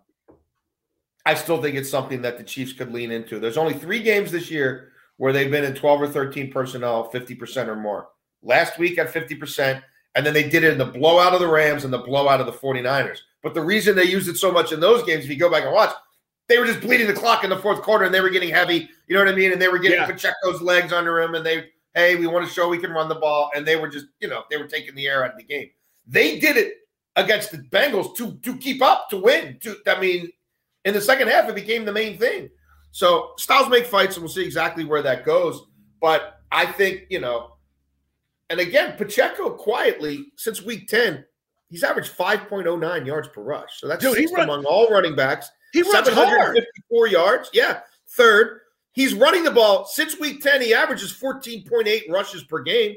I 1.26 1.36
still 1.36 1.62
think 1.62 1.76
it's 1.78 1.90
something 1.90 2.24
that 2.24 2.38
the 2.38 2.44
Chiefs 2.44 2.74
could 2.74 2.92
lean 2.92 3.12
into. 3.12 3.40
There's 3.40 3.56
only 3.56 3.74
three 3.74 4.04
games 4.04 4.32
this 4.32 4.52
year 4.52 4.92
where 5.20 5.34
they've 5.34 5.52
been 5.52 5.66
in 5.66 5.76
12 5.76 6.02
or 6.02 6.08
13 6.08 6.50
personnel, 6.50 7.12
50% 7.12 7.68
or 7.68 7.76
more. 7.76 8.08
Last 8.42 8.80
week 8.80 8.98
at 8.98 9.14
50%, 9.14 9.84
and 10.16 10.26
then 10.26 10.34
they 10.34 10.48
did 10.48 10.64
it 10.64 10.72
in 10.72 10.78
the 10.78 10.86
blowout 10.86 11.34
of 11.34 11.42
the 11.42 11.48
Rams 11.48 11.84
and 11.84 11.92
the 11.92 11.98
blowout 11.98 12.40
of 12.40 12.46
the 12.46 12.54
49ers. 12.54 13.20
But 13.44 13.54
the 13.54 13.62
reason 13.62 13.98
they 13.98 14.06
used 14.06 14.30
it 14.30 14.38
so 14.38 14.50
much 14.50 14.72
in 14.72 14.80
those 14.80 15.04
games, 15.04 15.26
if 15.26 15.30
you 15.30 15.36
go 15.36 15.52
back 15.52 15.66
and 15.66 15.74
watch, 15.74 15.94
they 16.48 16.58
were 16.58 16.66
just 16.66 16.80
bleeding 16.80 17.06
the 17.06 17.14
clock 17.14 17.44
in 17.44 17.50
the 17.50 17.58
fourth 17.58 17.82
quarter 17.82 18.06
and 18.06 18.16
they 18.16 18.22
were 18.22 18.30
getting 18.30 18.50
heavy. 18.50 18.90
You 19.08 19.16
know 19.16 19.20
what 19.24 19.34
I 19.34 19.36
mean? 19.36 19.52
And 19.52 19.62
they 19.62 19.68
were 19.68 19.78
getting 19.78 20.00
yeah. 20.00 20.08
Pacheco's 20.08 20.62
legs 20.62 20.94
under 20.94 21.20
him 21.20 21.36
and 21.36 21.46
they, 21.46 21.70
hey, 21.94 22.16
we 22.16 22.26
want 22.26 22.48
to 22.48 22.52
show 22.52 22.70
we 22.70 22.78
can 22.78 22.92
run 22.92 23.10
the 23.10 23.16
ball. 23.16 23.52
And 23.54 23.68
they 23.68 23.76
were 23.76 23.90
just, 23.90 24.08
you 24.22 24.30
know, 24.30 24.44
they 24.50 24.56
were 24.56 24.68
taking 24.68 24.96
the 24.96 25.08
air 25.08 25.26
out 25.26 25.32
of 25.32 25.38
the 25.38 25.44
game. 25.44 25.70
They 26.08 26.40
did 26.40 26.56
it 26.56 26.76
against 27.18 27.52
the 27.52 27.58
Bengals 27.58 28.16
to 28.16 28.38
to 28.38 28.58
keep 28.58 28.82
up, 28.82 29.10
to 29.10 29.18
win. 29.18 29.58
To 29.62 29.76
I 29.86 30.00
mean, 30.00 30.32
in 30.86 30.94
the 30.94 31.02
second 31.02 31.28
half, 31.28 31.50
it 31.50 31.56
became 31.56 31.86
the 31.86 31.92
main 31.92 32.18
thing. 32.18 32.50
So 32.92 33.32
styles 33.38 33.70
make 33.70 33.86
fights, 33.86 34.16
and 34.16 34.24
we'll 34.24 34.34
see 34.34 34.44
exactly 34.44 34.84
where 34.86 35.02
that 35.02 35.26
goes. 35.26 35.62
But 36.02 36.40
I 36.52 36.66
think, 36.66 37.04
you 37.10 37.20
know, 37.20 37.56
and 38.50 38.60
again, 38.60 38.96
Pacheco 38.98 39.52
quietly 39.52 40.32
since 40.36 40.62
week 40.62 40.88
10, 40.88 41.24
he's 41.70 41.84
averaged 41.84 42.16
5.09 42.18 43.06
yards 43.06 43.28
per 43.28 43.42
rush. 43.42 43.80
So 43.80 43.88
that's 43.88 44.04
Dude, 44.04 44.16
sixth 44.16 44.34
run, 44.34 44.46
among 44.46 44.66
all 44.66 44.90
running 44.90 45.16
backs. 45.16 45.50
He 45.72 45.82
runs 45.82 46.08
754 46.08 46.98
hard. 47.00 47.12
yards. 47.12 47.50
Yeah. 47.54 47.82
Third, 48.10 48.62
he's 48.94 49.14
running 49.14 49.44
the 49.44 49.52
ball 49.52 49.86
since 49.86 50.20
week 50.20 50.42
10. 50.42 50.62
He 50.62 50.74
averages 50.74 51.14
14.8 51.14 52.10
rushes 52.10 52.44
per 52.44 52.64
game. 52.64 52.96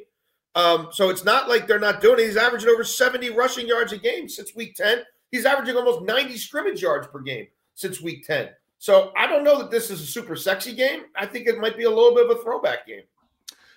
Um, 0.55 0.89
so 0.91 1.11
it's 1.11 1.25
not 1.25 1.49
like 1.49 1.67
they're 1.67 1.79
not 1.79 2.01
doing 2.01 2.19
it. 2.19 2.27
He's 2.27 2.37
averaging 2.37 2.71
over 2.71 2.85
70 2.85 3.31
rushing 3.31 3.67
yards 3.67 3.93
a 3.93 3.99
game 3.99 4.29
since 4.29 4.55
week 4.55 4.75
10. 4.75 5.03
He's 5.31 5.47
averaging 5.47 5.77
almost 5.77 6.03
90 6.03 6.37
scrimmage 6.37 6.83
yards 6.83 7.07
per 7.07 7.21
game 7.21 7.47
since 7.75 8.01
week 8.01 8.27
10. 8.27 8.51
So 8.83 9.13
I 9.17 9.29
don't 9.29 9.45
know 9.45 9.59
that 9.59 9.71
this 9.71 9.93
is 9.93 10.01
a 10.01 10.07
super 10.07 10.35
sexy 10.35 10.75
game. 10.75 11.03
I 11.15 11.25
think 11.25 11.47
it 11.47 11.57
might 11.57 11.77
be 11.77 11.85
a 11.85 11.89
little 11.89 12.17
bit 12.17 12.29
of 12.29 12.37
a 12.37 12.43
throwback 12.43 12.85
game. 12.85 13.03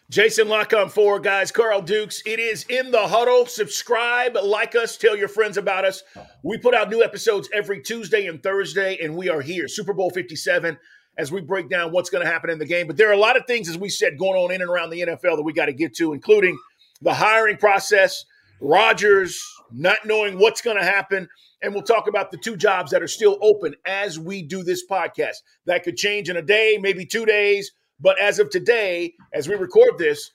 Jason 0.09 0.50
La 0.50 0.63
Canfora, 0.63 1.21
guys. 1.21 1.51
Carl 1.51 1.83
Dukes. 1.83 2.24
It 2.25 2.39
is 2.39 2.63
in 2.69 2.89
the 2.89 3.07
huddle. 3.07 3.45
Subscribe, 3.45 4.35
like 4.43 4.74
us, 4.74 4.97
tell 4.97 5.15
your 5.15 5.27
friends 5.27 5.57
about 5.57 5.85
us. 5.85 6.01
We 6.41 6.57
put 6.57 6.74
out 6.74 6.89
new 6.89 7.03
episodes 7.03 7.47
every 7.53 7.83
Tuesday 7.83 8.25
and 8.25 8.41
Thursday, 8.41 8.97
and 9.00 9.15
we 9.15 9.29
are 9.29 9.41
here. 9.41 9.67
Super 9.67 9.93
Bowl 9.93 10.09
57 10.09 10.75
as 11.19 11.31
we 11.31 11.39
break 11.39 11.69
down 11.69 11.91
what's 11.91 12.09
going 12.09 12.25
to 12.25 12.31
happen 12.31 12.50
in 12.50 12.57
the 12.57 12.65
game. 12.65 12.88
But 12.88 12.97
there 12.97 13.07
are 13.07 13.13
a 13.13 13.17
lot 13.17 13.38
of 13.38 13.45
things, 13.45 13.69
as 13.69 13.77
we 13.77 13.89
said, 13.89 14.17
going 14.17 14.41
on 14.41 14.51
in 14.51 14.63
and 14.63 14.71
around 14.71 14.89
the 14.89 15.01
NFL 15.01 15.35
that 15.35 15.43
we 15.43 15.53
got 15.53 15.67
to 15.67 15.74
get 15.74 15.95
to, 15.97 16.13
including 16.13 16.57
the 17.03 17.13
hiring 17.13 17.57
process, 17.57 18.25
Rodgers 18.59 19.39
not 19.72 20.05
knowing 20.05 20.38
what's 20.38 20.62
going 20.62 20.77
to 20.77 20.84
happen 20.84 21.27
and 21.62 21.74
we'll 21.74 21.84
talk 21.84 22.07
about 22.07 22.31
the 22.31 22.38
two 22.38 22.55
jobs 22.55 22.91
that 22.91 23.01
are 23.01 23.07
still 23.07 23.38
open 23.41 23.75
as 23.86 24.19
we 24.19 24.41
do 24.41 24.63
this 24.63 24.86
podcast. 24.86 25.38
That 25.65 25.84
could 25.84 25.98
change 25.98 26.29
in 26.29 26.38
a 26.38 26.41
day, 26.41 26.77
maybe 26.79 27.05
two 27.05 27.25
days. 27.25 27.72
But 28.00 28.19
as 28.19 28.39
of 28.39 28.50
today, 28.50 29.13
as 29.34 29.48
we 29.48 29.55
record 29.55 29.98
this, 29.98 30.31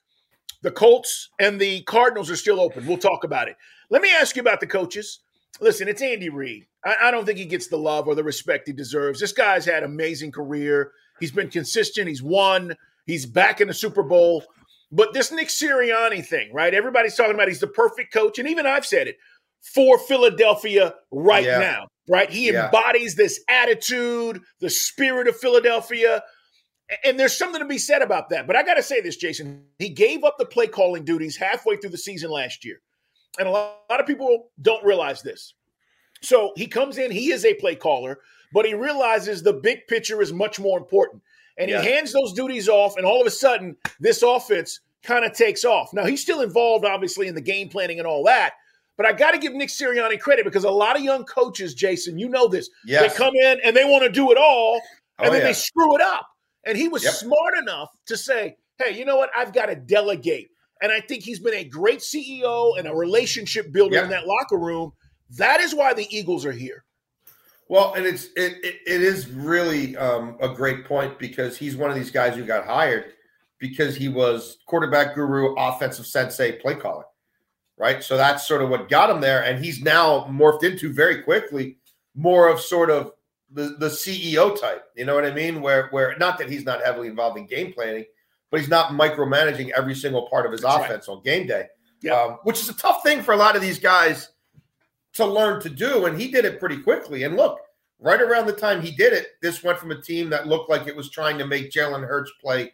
the 0.63 0.71
Colts 0.71 1.29
and 1.39 1.61
the 1.61 1.83
Cardinals 1.83 2.31
are 2.31 2.37
still 2.37 2.61
open. 2.61 2.87
We'll 2.87 2.99
talk 2.99 3.25
about 3.25 3.49
it. 3.49 3.57
Let 3.91 4.03
me 4.03 4.11
ask 4.13 4.37
you 4.37 4.43
about 4.43 4.61
the 4.61 4.67
coaches. 4.67 5.21
Listen, 5.61 5.89
it's 5.89 6.03
Andy 6.03 6.29
Reid. 6.29 6.67
I, 6.85 6.97
I 7.05 7.11
don't 7.11 7.27
think 7.27 7.39
he 7.39 7.45
gets 7.45 7.69
the 7.69 7.77
love 7.77 8.09
or 8.09 8.15
the 8.15 8.25
respect 8.25 8.67
he 8.67 8.73
deserves. 8.73 9.21
This 9.21 9.33
guy's 9.33 9.65
had 9.65 9.83
an 9.83 9.91
amazing 9.91 10.33
career. 10.33 10.93
He's 11.19 11.33
been 11.33 11.51
consistent. 11.51 12.09
He's 12.09 12.23
won. 12.23 12.77
He's 13.07 13.27
back 13.27 13.61
in 13.61 13.69
the 13.69 13.75
Super 13.75 14.03
Bowl. 14.03 14.45
But 14.93 15.13
this 15.13 15.31
Nick 15.31 15.49
Sirianni 15.49 16.25
thing, 16.25 16.53
right? 16.53 16.75
Everybody's 16.75 17.15
talking 17.15 17.35
about 17.35 17.49
he's 17.49 17.61
the 17.61 17.69
perfect 17.69 18.13
coach, 18.13 18.39
and 18.39 18.49
even 18.49 18.67
I've 18.67 18.87
said 18.87 19.07
it 19.07 19.19
for 19.61 19.99
Philadelphia 19.99 20.95
right 21.11 21.45
yeah. 21.45 21.59
now, 21.59 21.89
right? 22.09 22.31
He 22.31 22.51
yeah. 22.51 22.67
embodies 22.67 23.15
this 23.15 23.41
attitude, 23.49 24.41
the 24.61 24.71
spirit 24.71 25.29
of 25.29 25.37
Philadelphia. 25.37 26.23
And 27.05 27.21
there's 27.21 27.37
something 27.37 27.61
to 27.61 27.69
be 27.69 27.79
said 27.79 28.03
about 28.03 28.31
that. 28.31 28.49
But 28.49 28.57
I 28.57 28.65
got 28.65 28.75
to 28.75 28.83
say 28.83 29.01
this, 29.01 29.17
Jason. 29.17 29.65
He 29.79 29.91
gave 29.91 30.25
up 30.25 30.39
the 30.39 30.45
play 30.45 30.67
calling 30.67 31.05
duties 31.05 31.37
halfway 31.37 31.77
through 31.77 31.91
the 31.91 31.99
season 31.99 32.31
last 32.31 32.65
year. 32.65 32.81
And 33.39 33.47
a 33.47 33.51
lot, 33.51 33.77
a 33.89 33.93
lot 33.93 34.01
of 34.01 34.07
people 34.07 34.49
don't 34.61 34.85
realize 34.85 35.23
this. 35.23 35.55
So 36.23 36.53
he 36.57 36.67
comes 36.67 36.99
in, 36.99 37.13
he 37.13 37.33
is 37.33 37.45
a 37.45 37.55
play 37.55 37.77
caller, 37.77 38.19
but 38.53 38.67
he 38.67 38.75
realizes 38.75 39.43
the 39.43 39.53
big 39.53 39.87
picture 39.87 40.21
is 40.21 40.33
much 40.33 40.59
more 40.59 40.79
important. 40.79 41.23
And 41.61 41.71
yeah. 41.71 41.83
he 41.83 41.89
hands 41.91 42.13
those 42.13 42.33
duties 42.33 42.69
off, 42.69 42.97
and 42.97 43.05
all 43.05 43.21
of 43.21 43.27
a 43.27 43.31
sudden, 43.31 43.77
this 44.01 44.23
offense 44.23 44.81
kind 45.03 45.27
of 45.27 45.35
takes 45.35 45.63
off. 45.63 45.93
Now, 45.93 46.07
he's 46.07 46.23
still 46.23 46.41
involved, 46.41 46.87
obviously, 46.87 47.29
in 47.29 47.35
the 47.35 47.43
game 47.43 47.69
planning 47.69 47.99
and 47.99 48.07
all 48.07 48.25
that, 48.25 48.55
but 48.97 49.07
I 49.07 49.13
got 49.13 49.33
to 49.33 49.39
give 49.39 49.53
Nick 49.53 49.69
Sirianni 49.69 50.19
credit 50.21 50.45
because 50.45 50.65
a 50.65 50.71
lot 50.71 50.97
of 50.97 51.03
young 51.03 51.25
coaches, 51.25 51.75
Jason, 51.75 52.19
you 52.19 52.29
know 52.29 52.49
this, 52.49 52.71
yes. 52.85 53.13
they 53.13 53.17
come 53.17 53.35
in 53.35 53.61
and 53.63 53.77
they 53.77 53.85
want 53.85 54.05
to 54.05 54.11
do 54.11 54.31
it 54.31 54.39
all, 54.39 54.81
oh, 54.81 55.23
and 55.23 55.29
oh, 55.29 55.33
then 55.33 55.41
yeah. 55.43 55.49
they 55.49 55.53
screw 55.53 55.95
it 55.95 56.01
up. 56.01 56.27
And 56.65 56.77
he 56.77 56.89
was 56.89 57.05
yep. 57.05 57.15
smart 57.15 57.57
enough 57.59 57.91
to 58.07 58.17
say, 58.17 58.57
hey, 58.79 58.99
you 58.99 59.05
know 59.05 59.17
what? 59.17 59.31
I've 59.37 59.53
got 59.53 59.67
to 59.67 59.77
delegate. 59.77 60.51
And 60.83 60.91
I 60.91 61.01
think 61.01 61.23
he's 61.23 61.41
been 61.41 61.55
a 61.55 61.65
great 61.65 62.01
CEO 62.01 62.79
and 62.79 62.89
a 62.89 62.95
relationship 62.95 63.73
builder 63.73 63.97
yep. 63.97 64.05
in 64.05 64.11
that 64.11 64.27
locker 64.27 64.59
room. 64.59 64.93
That 65.37 65.61
is 65.61 65.75
why 65.75 65.95
the 65.95 66.07
Eagles 66.15 66.45
are 66.45 66.53
here. 66.53 66.85
Well, 67.71 67.95
and 67.95 68.05
it's 68.05 68.27
it, 68.37 68.65
it, 68.65 68.81
it 68.87 69.01
is 69.01 69.31
really 69.31 69.97
um, 69.97 70.37
a 70.41 70.49
great 70.49 70.85
point 70.85 71.19
because 71.19 71.57
he's 71.57 71.77
one 71.77 71.89
of 71.89 71.97
these 71.97 72.11
guys 72.11 72.37
who 72.37 72.45
got 72.45 72.67
hired 72.67 73.13
because 73.59 73.97
he 73.97 74.09
was 74.09 74.59
quarterback 74.67 75.15
guru, 75.15 75.55
offensive 75.55 76.07
sensei, 76.07 76.53
play 76.53 76.75
caller 76.75 77.05
right? 77.81 78.05
So 78.05 78.19
that's 78.19 78.47
sort 78.47 78.61
of 78.61 78.69
what 78.69 78.91
got 78.91 79.09
him 79.09 79.23
there. 79.23 79.43
And 79.43 79.65
he's 79.65 79.81
now 79.81 80.27
morphed 80.31 80.63
into 80.63 80.93
very 80.93 81.23
quickly 81.23 81.79
more 82.15 82.49
of 82.49 82.61
sort 82.61 82.91
of 82.91 83.13
the, 83.51 83.75
the 83.79 83.89
CEO 83.89 84.61
type. 84.61 84.85
You 84.95 85.07
know 85.07 85.15
what 85.15 85.25
I 85.25 85.33
mean? 85.33 85.63
Where 85.63 85.89
where 85.89 86.15
not 86.19 86.39
that 86.39 86.51
he's 86.51 86.65
not 86.65 86.85
heavily 86.85 87.09
involved 87.09 87.39
in 87.39 87.47
game 87.47 87.73
planning, 87.73 88.05
but 88.51 88.61
he's 88.61 88.69
not 88.69 88.93
micromanaging 88.93 89.71
every 89.71 89.95
single 89.95 90.29
part 90.29 90.45
of 90.45 90.53
his 90.53 90.61
that's 90.61 90.85
offense 90.85 91.09
right. 91.09 91.15
on 91.15 91.23
game 91.23 91.47
day. 91.47 91.67
Yep. 92.03 92.15
Um, 92.15 92.39
which 92.45 92.61
is 92.61 92.69
a 92.69 92.75
tough 92.75 93.03
thing 93.03 93.23
for 93.23 93.33
a 93.33 93.37
lot 93.37 93.57
of 93.57 93.63
these 93.63 93.79
guys 93.79 94.29
to 95.21 95.27
learn 95.27 95.61
to 95.63 95.69
do. 95.69 96.07
And 96.07 96.21
he 96.21 96.29
did 96.31 96.45
it 96.45 96.61
pretty 96.61 96.79
quickly. 96.79 97.23
And 97.25 97.37
look, 97.37 97.61
right 97.99 98.21
around 98.21 98.47
the 98.47 98.53
time 98.53 98.83
he 98.83 98.91
did 98.91 99.13
it, 99.13 99.29
this 99.43 99.63
went 99.63 99.79
from 99.79 99.91
a 99.91 100.01
team 100.01 100.31
that 100.31 100.47
looked 100.47 100.71
like 100.71 100.87
it 100.87 100.97
was 100.97 101.11
trying 101.11 101.39
to 101.39 101.47
make 101.47 101.71
Jalen 101.71 102.07
Hurts 102.07 102.33
play 102.43 102.73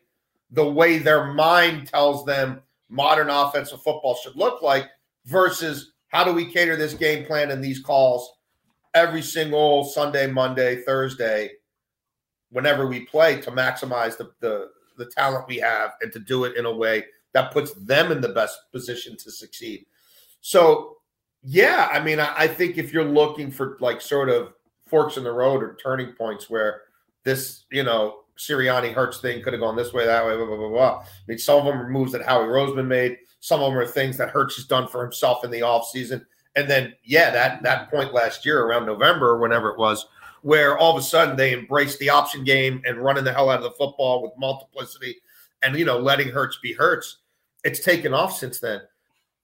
the 0.51 0.67
way 0.67 0.99
their 0.99 1.33
mind 1.33 1.89
tells 1.89 2.25
them 2.25 2.63
modern 2.89 3.31
offensive 3.31 3.83
football 3.83 4.15
should 4.15 4.37
look 4.37 4.63
like 4.63 4.87
versus 5.25 5.93
how 6.09 6.23
do 6.23 6.33
we 6.33 6.45
cater 6.47 6.77
this 6.77 6.95
game 6.95 7.25
plan 7.27 7.51
and 7.51 7.63
these 7.63 7.81
calls 7.81 8.37
every 8.95 9.23
single 9.23 9.85
Sunday, 9.85 10.27
Monday, 10.27 10.83
Thursday, 10.83 11.51
whenever 12.51 12.87
we 12.87 13.01
play 13.01 13.41
to 13.41 13.51
maximize 13.51 14.17
the, 14.17 14.31
the, 14.41 14.69
the 14.97 15.07
talent 15.07 15.47
we 15.49 15.57
have 15.57 15.93
and 16.01 16.13
to 16.13 16.19
do 16.21 16.45
it 16.45 16.57
in 16.57 16.65
a 16.65 16.73
way 16.75 17.05
that 17.33 17.53
puts 17.53 17.75
them 17.75 18.13
in 18.13 18.21
the 18.21 18.31
best 18.31 18.59
position 18.73 19.17
to 19.19 19.31
succeed. 19.31 19.85
So, 20.41 20.96
yeah, 21.49 21.89
I 21.93 22.03
mean, 22.03 22.19
I, 22.19 22.35
I 22.37 22.49
think 22.49 22.77
if 22.77 22.93
you're 22.93 23.05
looking 23.05 23.53
for 23.53 23.77
like 23.81 24.01
sort 24.01 24.29
of 24.29 24.53
forks 24.89 25.17
in 25.17 25.23
the 25.23 25.31
road 25.31 25.63
or 25.63 25.77
turning 25.81 26.13
points 26.13 26.51
where 26.51 26.83
this, 27.23 27.67
you 27.71 27.85
know, 27.85 28.23
Sirianni 28.37 28.93
Hurts 28.93 29.21
thing 29.21 29.45
could 29.45 29.53
have 29.53 29.63
gone 29.63 29.77
this 29.77 29.93
way, 29.93 30.05
that 30.07 30.27
way, 30.27 30.37
blah, 30.37 30.45
blah, 30.45 30.57
blah, 30.57 30.69
blah. 30.69 30.99
I 31.03 31.05
mean, 31.29 31.39
some 31.39 31.61
of 31.61 31.65
them 31.65 31.81
are 31.81 31.89
moves 31.89 32.11
that 32.13 32.25
Howie 32.25 32.49
Roseman 32.49 32.89
made. 32.89 33.19
Some 33.39 33.63
of 33.63 33.71
them 33.71 33.79
are 33.79 33.87
things 33.87 34.17
that 34.17 34.31
Hurts 34.31 34.57
has 34.57 34.65
done 34.65 34.89
for 34.89 35.05
himself 35.05 35.45
in 35.45 35.53
the 35.53 35.61
offseason. 35.61 36.27
And 36.57 36.69
then, 36.69 36.95
yeah, 37.05 37.31
that 37.31 37.63
that 37.63 37.93
point 37.93 38.13
last 38.13 38.45
year 38.45 38.65
around 38.65 38.85
November 38.85 39.31
or 39.31 39.39
whenever 39.39 39.71
it 39.71 39.79
was, 39.79 40.05
where 40.43 40.77
all 40.77 40.97
of 40.97 40.99
a 40.99 41.07
sudden 41.07 41.37
they 41.37 41.53
embraced 41.53 42.01
the 42.01 42.11
option 42.11 42.43
game 42.43 42.83
and 42.85 42.99
running 42.99 43.23
the 43.23 43.33
hell 43.33 43.51
out 43.51 43.59
of 43.59 43.63
the 43.63 43.71
football 43.71 44.21
with 44.21 44.33
multiplicity 44.37 45.15
and, 45.63 45.79
you 45.79 45.85
know, 45.85 45.99
letting 45.99 46.29
Hurts 46.29 46.59
be 46.61 46.73
Hurts. 46.73 47.19
It's 47.63 47.81
taken 47.81 48.13
off 48.13 48.37
since 48.37 48.59
then. 48.59 48.81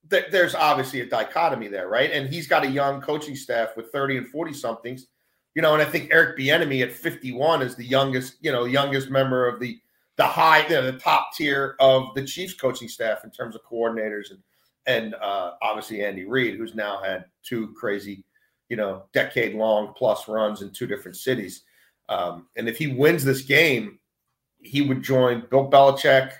There's 0.08 0.54
obviously 0.54 1.00
a 1.00 1.06
dichotomy 1.06 1.68
there, 1.68 1.88
right? 1.88 2.10
And 2.10 2.28
he's 2.28 2.46
got 2.46 2.64
a 2.64 2.68
young 2.68 3.00
coaching 3.00 3.36
staff 3.36 3.76
with 3.76 3.90
30 3.92 4.18
and 4.18 4.28
40 4.28 4.52
somethings, 4.52 5.06
you 5.54 5.62
know, 5.62 5.72
and 5.72 5.82
I 5.82 5.86
think 5.86 6.10
Eric 6.12 6.38
Bieniemy 6.38 6.82
at 6.82 6.92
51 6.92 7.62
is 7.62 7.76
the 7.76 7.84
youngest, 7.84 8.36
you 8.40 8.52
know, 8.52 8.64
youngest 8.64 9.10
member 9.10 9.46
of 9.48 9.60
the 9.60 9.78
the 10.16 10.24
high, 10.24 10.64
you 10.64 10.74
know, 10.74 10.82
the 10.82 10.98
top 10.98 11.30
tier 11.34 11.74
of 11.80 12.14
the 12.14 12.24
Chiefs 12.24 12.52
coaching 12.52 12.88
staff 12.88 13.24
in 13.24 13.30
terms 13.30 13.54
of 13.54 13.62
coordinators 13.64 14.30
and 14.30 14.40
and 14.86 15.14
uh, 15.14 15.52
obviously 15.62 16.04
Andy 16.04 16.24
Reid, 16.24 16.56
who's 16.56 16.74
now 16.74 17.00
had 17.02 17.24
two 17.42 17.72
crazy, 17.74 18.24
you 18.68 18.76
know, 18.76 19.04
decade 19.12 19.54
long 19.54 19.94
plus 19.96 20.28
runs 20.28 20.62
in 20.62 20.70
two 20.70 20.86
different 20.86 21.16
cities. 21.16 21.62
Um, 22.08 22.48
and 22.56 22.68
if 22.68 22.76
he 22.76 22.88
wins 22.88 23.24
this 23.24 23.42
game, 23.42 23.98
he 24.60 24.82
would 24.82 25.02
join 25.02 25.44
Bill 25.50 25.70
Belichick, 25.70 26.32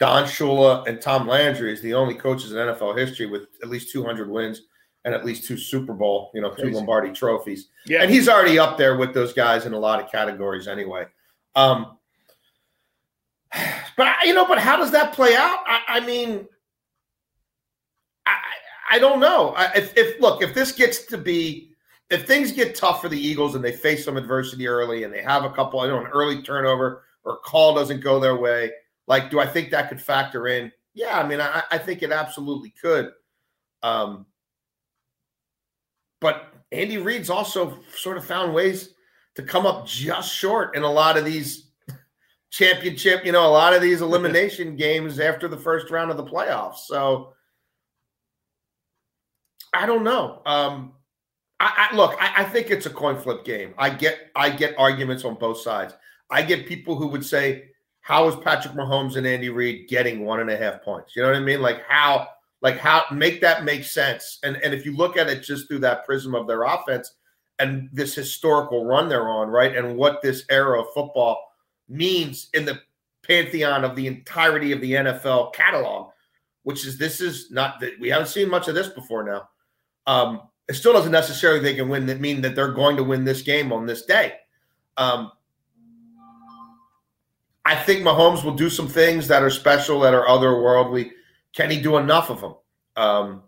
Don 0.00 0.24
Shula, 0.24 0.88
and 0.88 1.00
Tom 1.00 1.28
Landry 1.28 1.72
is 1.72 1.82
the 1.82 1.92
only 1.92 2.14
coaches 2.14 2.52
in 2.52 2.56
NFL 2.56 2.98
history 2.98 3.26
with 3.26 3.48
at 3.62 3.68
least 3.68 3.92
200 3.92 4.30
wins 4.30 4.62
and 5.04 5.14
at 5.14 5.24
least 5.24 5.46
two 5.46 5.58
Super 5.58 5.92
Bowl, 5.92 6.30
you 6.34 6.40
know, 6.40 6.52
two 6.54 6.70
Lombardi 6.70 7.12
trophies. 7.12 7.68
Yeah. 7.86 8.02
And 8.02 8.10
he's 8.10 8.28
already 8.28 8.58
up 8.58 8.78
there 8.78 8.96
with 8.96 9.14
those 9.14 9.32
guys 9.32 9.66
in 9.66 9.74
a 9.74 9.78
lot 9.78 10.02
of 10.02 10.10
categories 10.10 10.68
anyway. 10.68 11.04
Um, 11.54 11.98
but 13.96 14.16
you 14.24 14.34
know, 14.34 14.46
but 14.46 14.58
how 14.58 14.76
does 14.76 14.90
that 14.92 15.12
play 15.12 15.34
out? 15.34 15.58
I, 15.66 15.80
I 15.88 16.00
mean, 16.00 16.46
I, 18.24 18.36
I 18.92 18.98
don't 18.98 19.20
know. 19.20 19.50
I, 19.50 19.70
if, 19.74 19.96
if 19.96 20.20
look, 20.20 20.42
if 20.42 20.54
this 20.54 20.72
gets 20.72 21.04
to 21.06 21.18
be, 21.18 21.72
if 22.10 22.26
things 22.26 22.52
get 22.52 22.74
tough 22.74 23.02
for 23.02 23.08
the 23.08 23.20
Eagles 23.20 23.54
and 23.54 23.62
they 23.62 23.72
face 23.72 24.04
some 24.04 24.16
adversity 24.16 24.66
early 24.66 25.04
and 25.04 25.12
they 25.12 25.22
have 25.22 25.44
a 25.44 25.50
couple, 25.50 25.80
I 25.80 25.88
know, 25.88 26.00
an 26.00 26.06
early 26.06 26.42
turnover 26.42 27.04
or 27.24 27.38
call 27.38 27.74
doesn't 27.74 28.00
go 28.00 28.18
their 28.18 28.36
way, 28.36 28.70
like, 29.10 29.28
do 29.28 29.40
I 29.40 29.46
think 29.46 29.70
that 29.70 29.88
could 29.88 30.00
factor 30.00 30.46
in? 30.46 30.70
Yeah, 30.94 31.18
I 31.18 31.26
mean, 31.26 31.40
I, 31.40 31.64
I 31.72 31.78
think 31.78 32.04
it 32.04 32.12
absolutely 32.12 32.72
could. 32.80 33.10
Um, 33.82 34.24
but 36.20 36.54
Andy 36.70 36.96
Reid's 36.96 37.28
also 37.28 37.80
sort 37.92 38.18
of 38.18 38.24
found 38.24 38.54
ways 38.54 38.94
to 39.34 39.42
come 39.42 39.66
up 39.66 39.84
just 39.84 40.32
short 40.32 40.76
in 40.76 40.84
a 40.84 40.90
lot 40.90 41.16
of 41.16 41.24
these 41.24 41.72
championship, 42.50 43.24
you 43.24 43.32
know, 43.32 43.44
a 43.44 43.50
lot 43.50 43.74
of 43.74 43.82
these 43.82 44.00
elimination 44.00 44.76
games 44.76 45.18
after 45.18 45.48
the 45.48 45.56
first 45.56 45.90
round 45.90 46.12
of 46.12 46.16
the 46.16 46.24
playoffs. 46.24 46.86
So 46.86 47.32
I 49.74 49.86
don't 49.86 50.04
know. 50.04 50.40
Um, 50.46 50.92
I, 51.58 51.88
I 51.90 51.96
look, 51.96 52.16
I, 52.20 52.42
I, 52.42 52.44
think 52.44 52.70
it's 52.70 52.86
a 52.86 52.90
coin 52.90 53.16
flip 53.16 53.44
game. 53.44 53.74
I 53.76 53.90
get 53.90 54.30
I 54.36 54.50
get 54.50 54.78
arguments 54.78 55.24
on 55.24 55.34
both 55.34 55.58
sides. 55.58 55.94
I 56.30 56.42
get 56.42 56.68
people 56.68 56.94
who 56.94 57.08
would 57.08 57.26
say, 57.26 57.69
How 58.10 58.26
is 58.26 58.34
Patrick 58.34 58.74
Mahomes 58.74 59.14
and 59.14 59.24
Andy 59.24 59.50
Reid 59.50 59.86
getting 59.88 60.24
one 60.24 60.40
and 60.40 60.50
a 60.50 60.56
half 60.56 60.82
points? 60.82 61.14
You 61.14 61.22
know 61.22 61.28
what 61.28 61.36
I 61.36 61.40
mean? 61.40 61.62
Like 61.62 61.84
how 61.86 62.26
like 62.60 62.76
how 62.76 63.04
make 63.12 63.40
that 63.40 63.62
make 63.62 63.84
sense? 63.84 64.40
And 64.42 64.56
and 64.56 64.74
if 64.74 64.84
you 64.84 64.96
look 64.96 65.16
at 65.16 65.28
it 65.28 65.44
just 65.44 65.68
through 65.68 65.78
that 65.80 66.04
prism 66.04 66.34
of 66.34 66.48
their 66.48 66.64
offense 66.64 67.14
and 67.60 67.88
this 67.92 68.12
historical 68.12 68.84
run 68.84 69.08
they're 69.08 69.28
on, 69.28 69.46
right? 69.46 69.76
And 69.76 69.96
what 69.96 70.22
this 70.22 70.44
era 70.50 70.80
of 70.80 70.92
football 70.92 71.40
means 71.88 72.48
in 72.52 72.64
the 72.64 72.80
pantheon 73.22 73.84
of 73.84 73.94
the 73.94 74.08
entirety 74.08 74.72
of 74.72 74.80
the 74.80 74.90
NFL 74.90 75.54
catalog, 75.54 76.10
which 76.64 76.84
is 76.84 76.98
this 76.98 77.20
is 77.20 77.52
not 77.52 77.78
that 77.78 77.92
we 78.00 78.08
haven't 78.08 78.26
seen 78.26 78.50
much 78.50 78.66
of 78.66 78.74
this 78.74 78.88
before 78.88 79.22
now. 79.22 79.48
Um, 80.08 80.42
it 80.68 80.74
still 80.74 80.94
doesn't 80.94 81.12
necessarily 81.12 81.60
they 81.60 81.76
can 81.76 81.88
win 81.88 82.06
that 82.06 82.18
mean 82.18 82.40
that 82.40 82.56
they're 82.56 82.72
going 82.72 82.96
to 82.96 83.04
win 83.04 83.22
this 83.22 83.42
game 83.42 83.72
on 83.72 83.86
this 83.86 84.04
day. 84.04 84.32
Um, 84.96 85.30
I 87.70 87.76
think 87.76 88.02
Mahomes 88.02 88.42
will 88.42 88.56
do 88.56 88.68
some 88.68 88.88
things 88.88 89.28
that 89.28 89.44
are 89.44 89.50
special, 89.50 90.00
that 90.00 90.12
are 90.12 90.26
otherworldly. 90.26 91.12
Can 91.54 91.70
he 91.70 91.80
do 91.80 91.98
enough 91.98 92.28
of 92.28 92.40
them? 92.40 92.54
Um, 92.96 93.42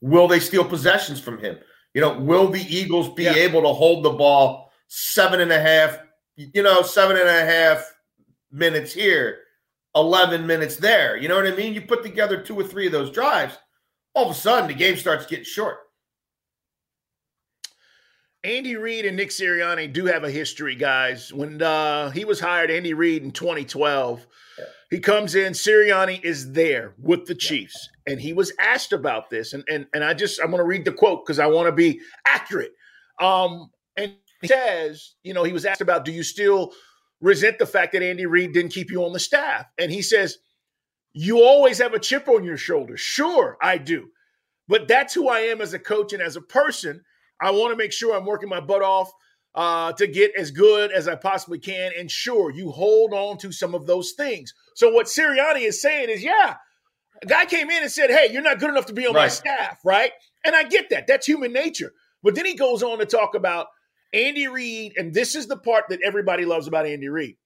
will 0.00 0.26
they 0.26 0.40
steal 0.40 0.64
possessions 0.64 1.20
from 1.20 1.38
him? 1.38 1.58
You 1.92 2.00
know, 2.00 2.18
will 2.18 2.48
the 2.48 2.62
Eagles 2.74 3.12
be 3.12 3.24
yeah. 3.24 3.34
able 3.34 3.60
to 3.60 3.68
hold 3.68 4.02
the 4.02 4.10
ball 4.10 4.72
seven 4.88 5.42
and 5.42 5.52
a 5.52 5.60
half, 5.60 5.98
you 6.36 6.62
know, 6.62 6.80
seven 6.80 7.18
and 7.18 7.28
a 7.28 7.44
half 7.44 7.84
minutes 8.50 8.94
here, 8.94 9.40
11 9.94 10.46
minutes 10.46 10.76
there? 10.76 11.18
You 11.18 11.28
know 11.28 11.36
what 11.36 11.46
I 11.46 11.54
mean? 11.54 11.74
You 11.74 11.82
put 11.82 12.02
together 12.02 12.40
two 12.40 12.58
or 12.58 12.64
three 12.64 12.86
of 12.86 12.92
those 12.92 13.10
drives, 13.10 13.58
all 14.14 14.24
of 14.24 14.30
a 14.30 14.34
sudden 14.34 14.68
the 14.68 14.74
game 14.74 14.96
starts 14.96 15.26
getting 15.26 15.44
short. 15.44 15.80
Andy 18.42 18.76
Reid 18.76 19.04
and 19.04 19.16
Nick 19.16 19.28
Sirianni 19.30 19.92
do 19.92 20.06
have 20.06 20.24
a 20.24 20.30
history, 20.30 20.74
guys. 20.74 21.32
When 21.32 21.60
uh, 21.60 22.10
he 22.10 22.24
was 22.24 22.40
hired, 22.40 22.70
Andy 22.70 22.94
Reid 22.94 23.22
in 23.22 23.32
2012, 23.32 24.26
yeah. 24.58 24.64
he 24.90 24.98
comes 24.98 25.34
in. 25.34 25.52
Sirianni 25.52 26.22
is 26.24 26.52
there 26.52 26.94
with 26.98 27.26
the 27.26 27.34
Chiefs, 27.34 27.90
yeah. 28.06 28.12
and 28.12 28.20
he 28.20 28.32
was 28.32 28.52
asked 28.58 28.94
about 28.94 29.28
this. 29.28 29.52
And 29.52 29.62
and 29.68 29.86
and 29.92 30.02
I 30.02 30.14
just 30.14 30.40
I'm 30.40 30.46
going 30.46 30.58
to 30.58 30.64
read 30.64 30.86
the 30.86 30.92
quote 30.92 31.24
because 31.24 31.38
I 31.38 31.46
want 31.46 31.66
to 31.66 31.72
be 31.72 32.00
accurate. 32.26 32.72
Um, 33.20 33.70
and 33.96 34.14
he 34.40 34.48
says, 34.48 35.16
you 35.22 35.34
know, 35.34 35.44
he 35.44 35.52
was 35.52 35.66
asked 35.66 35.82
about, 35.82 36.06
do 36.06 36.12
you 36.12 36.22
still 36.22 36.72
resent 37.20 37.58
the 37.58 37.66
fact 37.66 37.92
that 37.92 38.02
Andy 38.02 38.24
Reid 38.24 38.54
didn't 38.54 38.72
keep 38.72 38.90
you 38.90 39.04
on 39.04 39.12
the 39.12 39.18
staff? 39.20 39.66
And 39.78 39.92
he 39.92 40.00
says, 40.00 40.38
you 41.12 41.42
always 41.42 41.76
have 41.78 41.92
a 41.92 41.98
chip 41.98 42.26
on 42.26 42.44
your 42.44 42.56
shoulder. 42.56 42.96
Sure, 42.96 43.58
I 43.60 43.76
do, 43.76 44.08
but 44.66 44.88
that's 44.88 45.12
who 45.12 45.28
I 45.28 45.40
am 45.40 45.60
as 45.60 45.74
a 45.74 45.78
coach 45.78 46.14
and 46.14 46.22
as 46.22 46.36
a 46.36 46.40
person. 46.40 47.02
I 47.40 47.50
want 47.50 47.72
to 47.72 47.76
make 47.76 47.92
sure 47.92 48.16
I'm 48.16 48.26
working 48.26 48.48
my 48.48 48.60
butt 48.60 48.82
off 48.82 49.10
uh, 49.54 49.92
to 49.94 50.06
get 50.06 50.32
as 50.36 50.50
good 50.50 50.92
as 50.92 51.08
I 51.08 51.16
possibly 51.16 51.58
can. 51.58 51.92
And 51.98 52.10
sure, 52.10 52.50
you 52.50 52.70
hold 52.70 53.12
on 53.12 53.38
to 53.38 53.52
some 53.52 53.74
of 53.74 53.86
those 53.86 54.12
things. 54.12 54.54
So 54.74 54.90
what 54.90 55.06
Sirianni 55.06 55.62
is 55.62 55.80
saying 55.80 56.10
is, 56.10 56.22
yeah, 56.22 56.56
a 57.22 57.26
guy 57.26 57.46
came 57.46 57.70
in 57.70 57.82
and 57.82 57.90
said, 57.90 58.10
"Hey, 58.10 58.28
you're 58.30 58.42
not 58.42 58.60
good 58.60 58.70
enough 58.70 58.86
to 58.86 58.92
be 58.92 59.06
on 59.06 59.14
right. 59.14 59.22
my 59.22 59.28
staff," 59.28 59.78
right? 59.84 60.12
And 60.44 60.54
I 60.54 60.64
get 60.64 60.90
that. 60.90 61.06
That's 61.06 61.26
human 61.26 61.52
nature. 61.52 61.92
But 62.22 62.34
then 62.34 62.46
he 62.46 62.54
goes 62.54 62.82
on 62.82 62.98
to 62.98 63.06
talk 63.06 63.34
about 63.34 63.66
Andy 64.12 64.48
Reid, 64.48 64.94
and 64.96 65.12
this 65.12 65.34
is 65.34 65.46
the 65.46 65.56
part 65.56 65.84
that 65.88 66.00
everybody 66.04 66.44
loves 66.44 66.66
about 66.66 66.86
Andy 66.86 67.08
Reid. 67.08 67.36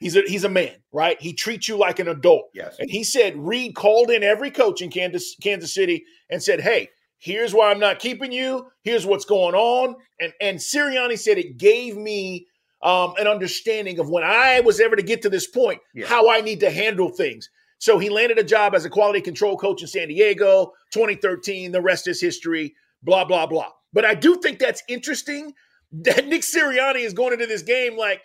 He's 0.00 0.16
a 0.16 0.22
he's 0.22 0.44
a 0.44 0.48
man, 0.48 0.76
right? 0.92 1.20
He 1.20 1.32
treats 1.32 1.68
you 1.68 1.76
like 1.76 1.98
an 1.98 2.08
adult. 2.08 2.50
Yes. 2.54 2.76
And 2.78 2.88
he 2.88 3.02
said 3.02 3.36
Reid 3.36 3.74
called 3.74 4.10
in 4.10 4.22
every 4.22 4.50
coach 4.50 4.80
in 4.80 4.90
Kansas 4.90 5.34
Kansas 5.42 5.74
City 5.74 6.04
and 6.30 6.42
said, 6.42 6.60
"Hey, 6.60 6.90
Here's 7.18 7.52
why 7.52 7.70
I'm 7.70 7.80
not 7.80 7.98
keeping 7.98 8.30
you. 8.30 8.70
Here's 8.82 9.04
what's 9.04 9.24
going 9.24 9.54
on. 9.54 9.96
And 10.20 10.32
and 10.40 10.58
Sirianni 10.58 11.18
said 11.18 11.36
it 11.36 11.58
gave 11.58 11.96
me 11.96 12.46
um, 12.82 13.14
an 13.18 13.26
understanding 13.26 13.98
of 13.98 14.08
when 14.08 14.22
I 14.22 14.60
was 14.60 14.80
ever 14.80 14.94
to 14.94 15.02
get 15.02 15.22
to 15.22 15.28
this 15.28 15.46
point, 15.46 15.80
yeah. 15.94 16.06
how 16.06 16.30
I 16.30 16.40
need 16.40 16.60
to 16.60 16.70
handle 16.70 17.10
things. 17.10 17.50
So 17.78 17.98
he 17.98 18.08
landed 18.08 18.38
a 18.38 18.44
job 18.44 18.74
as 18.74 18.84
a 18.84 18.90
quality 18.90 19.20
control 19.20 19.56
coach 19.56 19.82
in 19.82 19.88
San 19.88 20.08
Diego, 20.08 20.72
2013. 20.92 21.72
The 21.72 21.80
rest 21.80 22.06
is 22.06 22.20
history. 22.20 22.74
Blah 23.02 23.24
blah 23.24 23.46
blah. 23.46 23.72
But 23.92 24.04
I 24.04 24.14
do 24.14 24.36
think 24.36 24.58
that's 24.58 24.82
interesting 24.88 25.54
that 25.92 26.26
Nick 26.26 26.42
Sirianni 26.42 27.00
is 27.00 27.14
going 27.14 27.32
into 27.32 27.46
this 27.46 27.62
game 27.62 27.96
like, 27.96 28.22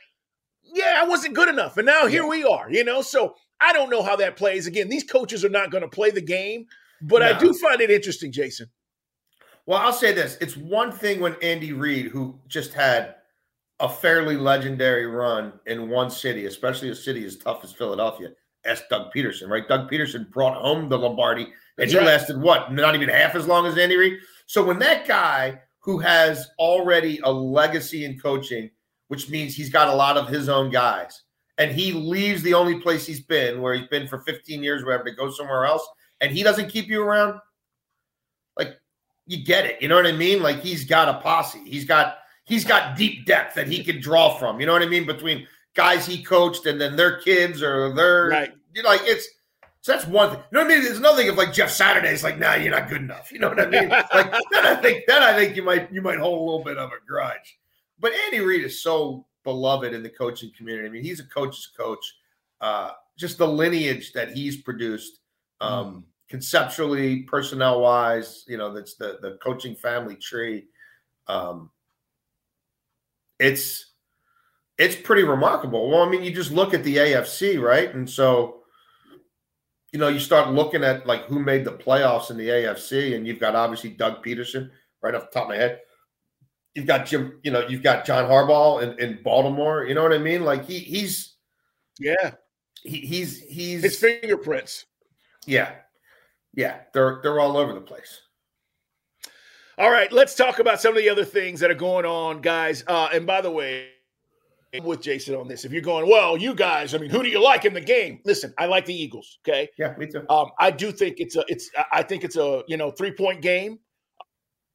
yeah, 0.64 1.00
I 1.02 1.08
wasn't 1.08 1.36
good 1.36 1.50
enough, 1.50 1.78
and 1.78 1.86
now 1.86 2.06
here 2.06 2.24
yeah. 2.24 2.30
we 2.30 2.44
are. 2.44 2.70
You 2.70 2.84
know, 2.84 3.02
so 3.02 3.36
I 3.60 3.74
don't 3.74 3.90
know 3.90 4.04
how 4.04 4.16
that 4.18 4.38
plays. 4.38 4.68
Again, 4.68 4.90
these 4.90 5.04
coaches 5.04 5.44
are 5.44 5.50
not 5.50 5.72
going 5.72 5.84
to 5.84 5.90
play 5.90 6.12
the 6.12 6.22
game, 6.22 6.66
but 7.02 7.20
no. 7.20 7.28
I 7.28 7.34
do 7.40 7.54
find 7.54 7.82
it 7.82 7.90
interesting, 7.90 8.32
Jason. 8.32 8.68
Well, 9.66 9.80
I'll 9.80 9.94
say 9.94 10.14
this: 10.14 10.38
it's 10.42 10.58
one 10.58 10.92
thing 10.92 11.20
when 11.20 11.36
Andy 11.42 11.74
Reid, 11.74 12.08
who 12.08 12.40
just 12.48 12.74
had 12.74 13.16
a 13.80 13.90
fairly 13.90 14.38
legendary 14.38 15.06
run 15.06 15.54
in 15.66 15.90
one 15.90 16.10
city, 16.10 16.46
especially 16.46 16.90
a 16.90 16.96
city 16.96 17.26
as 17.26 17.38
tough 17.38 17.64
as 17.64 17.74
Philadelphia, 17.74 18.32
asked 18.66 18.90
Doug 18.90 19.12
Pederson, 19.14 19.50
right? 19.50 19.68
Doug 19.68 19.90
Pederson 19.90 20.30
brought 20.32 20.56
home 20.56 20.90
the 20.90 20.98
Lombardi, 20.98 21.48
and 21.78 21.90
he 21.90 21.98
right. 21.98 22.06
lasted 22.06 22.40
what? 22.40 22.72
Not 22.72 22.96
even 22.96 23.10
half 23.10 23.36
as 23.36 23.48
long 23.48 23.66
as 23.66 23.78
Andy 23.78 23.98
Reid. 23.98 24.20
So 24.46 24.64
when 24.64 24.80
that 24.80 25.08
guy 25.08 25.60
who 25.80 25.98
has 26.00 26.50
already 26.60 27.20
a 27.24 27.32
legacy 27.32 28.06
in 28.06 28.18
coaching, 28.18 28.70
which 29.10 29.30
means 29.30 29.54
he's 29.56 29.70
got 29.70 29.90
a 29.90 29.96
lot 29.96 30.18
of 30.18 30.28
his 30.28 30.48
own 30.50 30.70
guys, 30.70 31.24
and 31.58 31.72
he 31.72 31.92
leaves 31.92 32.42
the 32.42 32.54
only 32.54 32.80
place 32.80 33.06
he's 33.06 33.22
been, 33.22 33.62
where 33.62 33.74
he's 33.74 33.88
been 33.88 34.08
for 34.08 34.20
15 34.20 34.64
years, 34.64 34.84
wherever, 34.84 35.04
to 35.04 35.12
go 35.12 35.30
somewhere 35.30 35.66
else, 35.66 35.88
and 36.22 36.32
he 36.32 36.42
doesn't 36.42 36.70
keep 36.70 36.88
you 36.88 37.04
around, 37.04 37.40
like 38.58 38.80
you 39.26 39.44
get 39.44 39.66
it. 39.66 39.82
You 39.82 39.88
know 39.88 39.96
what 39.96 40.08
I 40.08 40.12
mean? 40.12 40.42
Like 40.42 40.60
he's 40.60 40.86
got 40.86 41.10
a 41.10 41.20
posse. 41.20 41.62
He's 41.66 41.86
got 41.86 42.18
he's 42.46 42.66
got 42.66 42.98
deep 42.98 43.26
depth 43.26 43.56
that 43.56 43.68
he 43.68 43.84
can 43.84 44.02
draw 44.02 44.38
from. 44.38 44.60
You 44.60 44.66
know 44.66 44.74
what 44.74 44.82
I 44.82 44.88
mean? 44.88 45.06
Between 45.06 45.48
guys 45.76 46.06
he 46.06 46.24
coached 46.24 46.66
and 46.66 46.80
then 46.80 46.96
their 46.96 47.20
kids 47.20 47.62
or 47.62 47.94
their 47.94 48.28
right. 48.28 48.54
You 48.74 48.84
know, 48.84 48.90
like 48.90 49.02
it's 49.04 49.28
so 49.82 49.92
that's 49.92 50.08
one 50.08 50.30
thing. 50.30 50.40
You 50.40 50.58
know 50.58 50.64
what 50.64 50.72
I 50.72 50.76
mean? 50.76 50.84
There's 50.84 50.98
another 50.98 51.18
thing 51.18 51.28
if 51.28 51.38
like 51.38 51.54
Jeff 51.54 51.70
Saturday's 51.70 52.24
like, 52.24 52.40
nah, 52.40 52.56
you're 52.56 52.72
not 52.72 52.90
good 52.90 53.02
enough. 53.02 53.32
You 53.32 53.40
know 53.40 53.50
what 53.50 53.60
I 53.60 53.66
mean? 53.66 53.90
like 54.14 54.32
then 54.52 54.66
I 54.66 54.76
think 54.76 55.04
then 55.08 55.24
I 55.24 55.34
think 55.34 55.56
you 55.56 55.64
might 55.64 55.92
you 55.92 56.02
might 56.02 56.20
hold 56.20 56.40
a 56.40 56.44
little 56.44 56.64
bit 56.64 56.78
of 56.78 56.90
a 56.90 57.06
grudge. 57.08 57.60
But 58.00 58.14
Andy 58.26 58.40
Reid 58.40 58.64
is 58.64 58.82
so 58.82 59.26
beloved 59.44 59.94
in 59.94 60.04
the 60.04 60.10
coaching 60.10 60.52
community. 60.58 60.88
I 60.88 60.92
mean, 60.92 61.04
he's 61.04 61.20
a 61.20 61.26
coach's 61.26 61.70
coach. 61.78 62.16
Uh, 62.60 62.92
just 63.18 63.38
the 63.38 63.48
lineage 63.48 64.14
that 64.14 64.32
he's 64.32 64.58
produced. 64.62 65.20
Um, 65.62 65.86
mm 65.86 66.04
conceptually, 66.34 67.22
personnel 67.22 67.80
wise, 67.82 68.44
you 68.48 68.58
know, 68.58 68.74
that's 68.74 68.96
the 68.96 69.20
the 69.22 69.38
coaching 69.44 69.76
family 69.76 70.16
tree. 70.16 70.66
Um, 71.28 71.70
it's 73.38 73.92
it's 74.80 74.96
pretty 74.96 75.22
remarkable. 75.22 75.92
Well, 75.92 76.02
I 76.02 76.10
mean, 76.10 76.24
you 76.24 76.34
just 76.34 76.50
look 76.50 76.74
at 76.74 76.84
the 76.84 76.98
AFC, 76.98 77.62
right? 77.62 77.94
And 77.94 78.10
so, 78.10 78.64
you 79.92 80.00
know, 80.00 80.08
you 80.08 80.20
start 80.20 80.50
looking 80.50 80.84
at 80.84 81.06
like 81.06 81.26
who 81.26 81.38
made 81.38 81.66
the 81.66 81.72
playoffs 81.74 82.32
in 82.32 82.38
the 82.38 82.50
AFC, 82.50 83.16
and 83.16 83.28
you've 83.28 83.40
got 83.40 83.56
obviously 83.56 83.92
Doug 83.92 84.26
Pederson 84.26 84.72
right 85.04 85.14
off 85.14 85.30
the 85.30 85.40
top 85.40 85.44
of 85.44 85.50
my 85.50 85.58
head. 85.58 85.82
You've 86.74 86.88
got 86.88 87.06
Jim, 87.06 87.40
you 87.44 87.52
know, 87.52 87.68
you've 87.68 87.84
got 87.84 88.06
John 88.06 88.28
Harbaugh 88.28 88.82
in, 88.82 89.00
in 89.00 89.22
Baltimore. 89.22 89.86
You 89.86 89.94
know 89.94 90.02
what 90.02 90.14
I 90.14 90.18
mean? 90.18 90.44
Like 90.44 90.66
he 90.66 90.80
he's 90.80 91.36
yeah, 92.00 92.32
he, 92.82 93.02
he's 93.02 93.40
he's 93.44 93.84
his 93.84 94.00
fingerprints. 94.00 94.88
Yeah, 95.46 95.74
yeah, 96.54 96.82
they're 96.94 97.20
they're 97.24 97.40
all 97.40 97.58
over 97.58 97.74
the 97.74 97.82
place. 97.82 98.22
All 99.78 99.90
right, 99.90 100.12
let's 100.12 100.36
talk 100.36 100.60
about 100.60 100.80
some 100.80 100.96
of 100.96 101.02
the 101.02 101.10
other 101.10 101.26
things 101.26 101.60
that 101.62 101.72
are 101.72 101.76
going 101.76 102.06
on, 102.06 102.42
guys. 102.42 102.84
Uh, 102.88 103.10
and 103.12 103.26
by 103.26 103.42
the 103.42 103.50
way, 103.50 103.88
with 104.82 105.02
Jason 105.02 105.36
on 105.36 105.48
this. 105.48 105.66
If 105.66 105.72
you're 105.72 105.82
going, 105.82 106.10
well, 106.10 106.38
you 106.38 106.56
guys, 106.56 106.96
I 106.96 106.98
mean, 106.98 107.10
who 107.10 107.22
do 107.22 107.30
you 107.30 107.44
like 107.44 107.66
in 107.66 107.74
the 107.74 107.82
game? 107.82 108.20
Listen, 108.26 108.54
I 108.58 108.66
like 108.66 108.86
the 108.86 108.94
Eagles. 108.94 109.40
Okay. 109.48 109.70
Yeah, 109.78 109.94
me 109.98 110.08
too. 110.08 110.26
Um, 110.30 110.48
I 110.60 110.72
do 110.72 110.92
think 110.92 111.16
it's 111.20 111.36
a, 111.36 111.44
it's, 111.48 111.70
I 111.92 112.02
think 112.04 112.24
it's 112.24 112.38
a, 112.38 112.64
you 112.68 112.78
know, 112.78 112.90
three 112.92 113.12
point 113.12 113.42
game. 113.42 113.80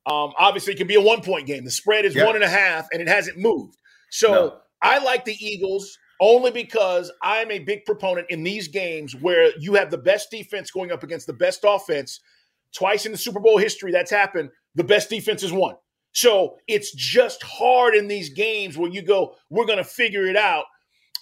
Um, 0.06 0.32
obviously, 0.38 0.74
it 0.74 0.76
can 0.76 0.86
be 0.86 0.94
a 0.94 1.00
one 1.00 1.20
point 1.22 1.46
game. 1.46 1.64
The 1.64 1.70
spread 1.70 2.04
is 2.04 2.14
Yeah. 2.14 2.26
one 2.26 2.36
and 2.36 2.44
a 2.44 2.48
half, 2.48 2.86
and 2.92 3.02
it 3.02 3.08
hasn't 3.08 3.38
moved. 3.38 3.76
So 4.10 4.30
No. 4.32 4.56
I 4.82 4.98
like 4.98 5.24
the 5.24 5.36
Eagles 5.44 5.98
only 6.20 6.50
because 6.50 7.12
I'm 7.22 7.50
a 7.50 7.60
big 7.60 7.84
proponent 7.84 8.28
in 8.30 8.42
these 8.42 8.68
games 8.68 9.14
where 9.14 9.52
you 9.58 9.74
have 9.74 9.90
the 9.90 9.98
best 9.98 10.30
defense 10.30 10.70
going 10.70 10.90
up 10.90 11.02
against 11.02 11.26
the 11.26 11.32
best 11.32 11.64
offense. 11.64 12.20
Twice 12.74 13.06
in 13.06 13.12
the 13.12 13.18
Super 13.18 13.40
Bowl 13.40 13.58
history, 13.58 13.92
that's 13.92 14.10
happened. 14.10 14.50
The 14.74 14.84
best 14.84 15.08
defense 15.08 15.42
has 15.42 15.52
won. 15.52 15.76
So 16.12 16.56
it's 16.66 16.92
just 16.92 17.42
hard 17.42 17.94
in 17.94 18.08
these 18.08 18.30
games 18.30 18.76
where 18.76 18.90
you 18.90 19.02
go, 19.02 19.34
we're 19.50 19.66
going 19.66 19.78
to 19.78 19.84
figure 19.84 20.26
it 20.26 20.36
out 20.36 20.64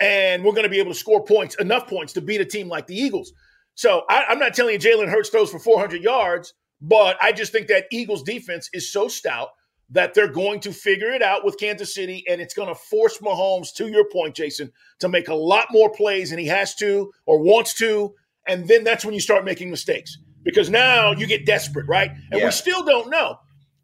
and 0.00 0.44
we're 0.44 0.52
going 0.52 0.64
to 0.64 0.70
be 0.70 0.78
able 0.78 0.92
to 0.92 0.98
score 0.98 1.24
points, 1.24 1.54
enough 1.56 1.86
points 1.86 2.12
to 2.14 2.20
beat 2.20 2.40
a 2.40 2.44
team 2.44 2.68
like 2.68 2.86
the 2.86 2.96
Eagles. 2.96 3.32
So 3.74 4.02
I, 4.08 4.24
I'm 4.28 4.38
not 4.38 4.54
telling 4.54 4.72
you 4.72 4.78
Jalen 4.78 5.10
Hurts 5.10 5.28
throws 5.28 5.50
for 5.50 5.58
400 5.58 6.02
yards, 6.02 6.54
but 6.80 7.16
I 7.22 7.32
just 7.32 7.52
think 7.52 7.68
that 7.68 7.86
Eagles 7.92 8.22
defense 8.22 8.70
is 8.72 8.90
so 8.90 9.08
stout 9.08 9.50
that 9.90 10.14
they're 10.14 10.28
going 10.32 10.60
to 10.60 10.72
figure 10.72 11.12
it 11.12 11.22
out 11.22 11.44
with 11.44 11.58
Kansas 11.58 11.94
City, 11.94 12.24
and 12.28 12.40
it's 12.40 12.54
going 12.54 12.68
to 12.68 12.74
force 12.74 13.18
Mahomes, 13.18 13.72
to 13.74 13.88
your 13.88 14.04
point, 14.10 14.34
Jason, 14.34 14.72
to 15.00 15.08
make 15.08 15.28
a 15.28 15.34
lot 15.34 15.68
more 15.70 15.90
plays 15.90 16.30
than 16.30 16.38
he 16.38 16.46
has 16.46 16.74
to 16.76 17.12
or 17.24 17.40
wants 17.42 17.74
to. 17.74 18.12
And 18.48 18.66
then 18.66 18.84
that's 18.84 19.04
when 19.04 19.14
you 19.14 19.20
start 19.20 19.44
making 19.44 19.70
mistakes 19.70 20.16
because 20.44 20.70
now 20.70 21.12
you 21.12 21.26
get 21.26 21.46
desperate, 21.46 21.86
right? 21.88 22.10
And 22.30 22.40
Yeah. 22.40 22.46
we 22.46 22.50
still 22.52 22.84
don't 22.84 23.10
know. 23.10 23.38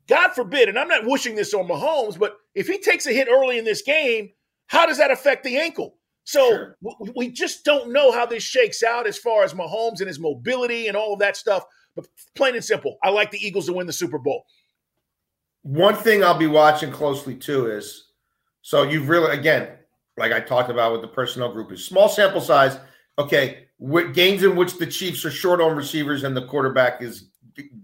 God 0.08 0.30
forbid, 0.30 0.68
and 0.68 0.78
I'm 0.78 0.88
not 0.88 1.06
wishing 1.06 1.34
this 1.36 1.54
on 1.54 1.66
Mahomes, 1.68 2.18
but 2.18 2.36
if 2.54 2.66
he 2.66 2.78
takes 2.78 3.06
a 3.06 3.12
hit 3.12 3.28
early 3.30 3.58
in 3.58 3.64
this 3.64 3.82
game, 3.82 4.30
how 4.66 4.86
does 4.86 4.98
that 4.98 5.10
affect 5.10 5.44
the 5.44 5.56
ankle? 5.56 5.96
So 6.24 6.48
Sure. 6.48 6.76
w- 6.82 7.12
we 7.16 7.28
just 7.30 7.64
don't 7.64 7.92
know 7.92 8.10
how 8.12 8.26
this 8.26 8.42
shakes 8.42 8.82
out 8.82 9.06
as 9.06 9.18
far 9.18 9.44
as 9.44 9.54
Mahomes 9.54 9.98
and 10.00 10.08
his 10.08 10.18
mobility 10.18 10.86
and 10.88 10.96
all 10.96 11.12
of 11.12 11.20
that 11.20 11.36
stuff. 11.36 11.64
But 11.94 12.06
plain 12.34 12.54
and 12.54 12.64
simple, 12.64 12.98
I 13.02 13.10
like 13.10 13.30
the 13.30 13.44
Eagles 13.44 13.66
to 13.66 13.72
win 13.72 13.86
the 13.86 13.92
Super 13.92 14.18
Bowl. 14.18 14.44
One 15.62 15.94
thing 15.94 16.25
I'll 16.25 16.38
be 16.38 16.46
watching 16.46 16.90
closely 16.90 17.35
too 17.37 17.70
is 17.70 18.09
so 18.62 18.83
you've 18.85 19.09
really 19.09 19.37
again, 19.37 19.68
like 20.16 20.33
I 20.33 20.40
talked 20.40 20.70
about 20.70 20.92
with 20.92 21.03
the 21.03 21.09
personnel 21.09 21.53
group, 21.53 21.72
is 21.72 21.85
small 21.85 22.09
sample 22.09 22.40
size. 22.40 22.79
Okay, 23.18 23.66
with 23.79 24.14
games 24.14 24.42
in 24.42 24.57
which 24.57 24.79
the 24.79 24.87
Chiefs 24.87 25.25
are 25.25 25.31
short 25.31 25.61
on 25.61 25.77
receivers 25.77 26.25
and 26.25 26.37
the 26.37 26.46
quarterback 26.46 27.03
is 27.03 27.31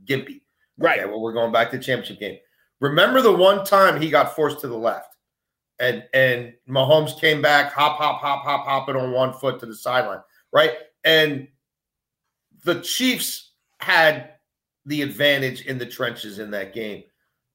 gimpy. 0.05 0.43
Right. 0.79 1.01
Okay, 1.01 1.09
well, 1.09 1.21
we're 1.21 1.33
going 1.33 1.53
back 1.53 1.71
to 1.71 1.77
the 1.77 1.83
championship 1.83 2.21
game. 2.21 2.39
Remember 2.81 3.21
the 3.21 3.33
one 3.33 3.65
time 3.65 4.01
he 4.01 4.09
got 4.09 4.37
forced 4.37 4.61
to 4.61 4.69
the 4.69 4.77
left, 4.77 5.17
and 5.81 6.05
and 6.15 6.55
Mahomes 6.69 7.21
came 7.21 7.43
back, 7.43 7.73
hop, 7.73 7.99
hop, 7.99 8.21
hop, 8.21 8.45
hop, 8.45 8.65
hopping 8.65 8.97
on 8.97 9.13
one 9.13 9.33
foot 9.33 9.59
to 9.61 9.67
the 9.67 9.75
sideline, 9.75 10.21
right? 10.53 10.73
And 11.05 11.49
the 12.65 12.81
Chiefs 12.81 13.53
had 13.81 14.35
the 14.87 15.03
advantage 15.03 15.63
in 15.63 15.79
the 15.79 15.87
trenches 15.87 16.39
in 16.39 16.51
that 16.53 16.73
game. 16.73 17.03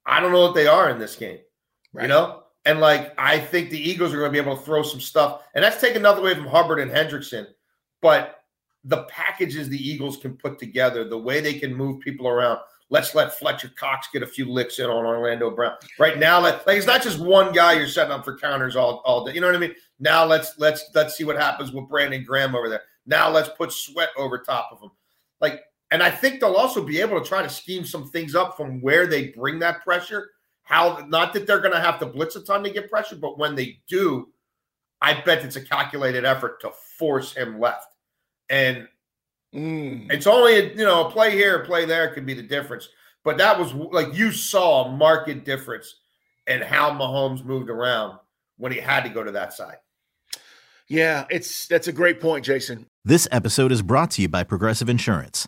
I 0.05 0.19
don't 0.19 0.31
know 0.31 0.41
what 0.41 0.55
they 0.55 0.67
are 0.67 0.89
in 0.89 0.99
this 0.99 1.15
game, 1.15 1.39
you 1.99 2.07
know. 2.07 2.43
And 2.65 2.79
like, 2.79 3.13
I 3.17 3.39
think 3.39 3.69
the 3.69 3.89
Eagles 3.89 4.13
are 4.13 4.17
going 4.17 4.31
to 4.31 4.41
be 4.41 4.45
able 4.45 4.57
to 4.57 4.63
throw 4.63 4.83
some 4.83 5.01
stuff, 5.01 5.43
and 5.53 5.63
that's 5.63 5.81
taking 5.81 5.97
another 5.97 6.21
away 6.21 6.35
from 6.35 6.45
Hubbard 6.45 6.79
and 6.79 6.91
Hendrickson. 6.91 7.47
But 8.01 8.43
the 8.83 9.03
packages 9.03 9.69
the 9.69 9.77
Eagles 9.77 10.17
can 10.17 10.35
put 10.35 10.59
together, 10.59 11.07
the 11.07 11.17
way 11.17 11.39
they 11.39 11.53
can 11.53 11.73
move 11.73 12.01
people 12.01 12.27
around. 12.27 12.59
Let's 12.89 13.15
let 13.15 13.37
Fletcher 13.39 13.71
Cox 13.75 14.09
get 14.13 14.23
a 14.23 14.27
few 14.27 14.51
licks 14.51 14.77
in 14.79 14.85
on 14.85 15.05
Orlando 15.05 15.49
Brown. 15.49 15.73
Right 15.97 16.19
now, 16.19 16.39
let, 16.39 16.67
like 16.67 16.77
it's 16.77 16.85
not 16.85 17.01
just 17.01 17.17
one 17.17 17.51
guy 17.53 17.73
you're 17.73 17.87
setting 17.87 18.11
up 18.11 18.23
for 18.23 18.37
counters 18.37 18.75
all, 18.75 19.01
all 19.05 19.25
day. 19.25 19.33
You 19.33 19.41
know 19.41 19.47
what 19.47 19.55
I 19.55 19.59
mean? 19.59 19.73
Now 19.99 20.25
let's 20.25 20.59
let's 20.59 20.85
let's 20.93 21.15
see 21.15 21.23
what 21.23 21.37
happens 21.37 21.71
with 21.71 21.89
Brandon 21.89 22.23
Graham 22.23 22.55
over 22.55 22.69
there. 22.69 22.83
Now 23.05 23.29
let's 23.29 23.49
put 23.49 23.71
Sweat 23.71 24.09
over 24.17 24.37
top 24.37 24.69
of 24.71 24.81
him. 24.81 24.91
Like, 25.41 25.61
and 25.93 26.01
I 26.01 26.09
think 26.09 26.39
they'll 26.39 26.55
also 26.55 26.83
be 26.83 26.99
able 26.99 27.21
to 27.21 27.25
try 27.25 27.43
to 27.43 27.49
scheme 27.49 27.85
some 27.85 28.09
things 28.09 28.33
up 28.33 28.57
from 28.57 28.81
where 28.81 29.05
they 29.05 29.27
bring 29.27 29.59
that 29.59 29.83
pressure. 29.83 30.31
How 30.63 31.05
not 31.07 31.33
that 31.33 31.45
they're 31.45 31.59
going 31.59 31.73
to 31.73 31.79
have 31.79 31.99
to 31.99 32.07
blitz 32.07 32.35
a 32.35 32.41
ton 32.41 32.63
to 32.63 32.71
get 32.71 32.89
pressure, 32.89 33.15
but 33.15 33.37
when 33.37 33.53
they 33.53 33.79
do, 33.87 34.29
I 35.01 35.21
bet 35.21 35.45
it's 35.45 35.55
a 35.55 35.61
calculated 35.61 36.25
effort 36.25 36.59
to 36.61 36.71
force 36.97 37.33
him 37.33 37.59
left. 37.59 37.87
And 38.49 38.87
Mm. 39.53 40.11
it's 40.11 40.25
only 40.25 40.55
a, 40.55 40.69
you 40.69 40.83
know 40.83 41.05
a 41.05 41.11
play 41.11 41.29
here, 41.29 41.57
a 41.57 41.65
play 41.65 41.85
there 41.85 42.11
could 42.11 42.25
be 42.25 42.33
the 42.33 42.41
difference. 42.41 42.89
But 43.23 43.37
that 43.37 43.59
was 43.59 43.71
like 43.73 44.15
you 44.15 44.31
saw 44.31 44.85
a 44.85 44.91
marked 44.91 45.43
difference 45.45 45.99
in 46.47 46.61
how 46.61 46.89
Mahomes 46.89 47.45
moved 47.45 47.69
around 47.69 48.17
when 48.57 48.71
he 48.71 48.79
had 48.79 49.03
to 49.03 49.09
go 49.09 49.23
to 49.23 49.31
that 49.31 49.53
side. 49.53 49.77
Yeah, 50.87 51.25
it's 51.29 51.67
that's 51.67 51.87
a 51.87 51.93
great 51.93 52.19
point, 52.19 52.43
Jason. 52.43 52.87
This 53.05 53.27
episode 53.31 53.71
is 53.71 53.83
brought 53.83 54.09
to 54.11 54.23
you 54.23 54.27
by 54.27 54.43
Progressive 54.43 54.89
Insurance. 54.89 55.47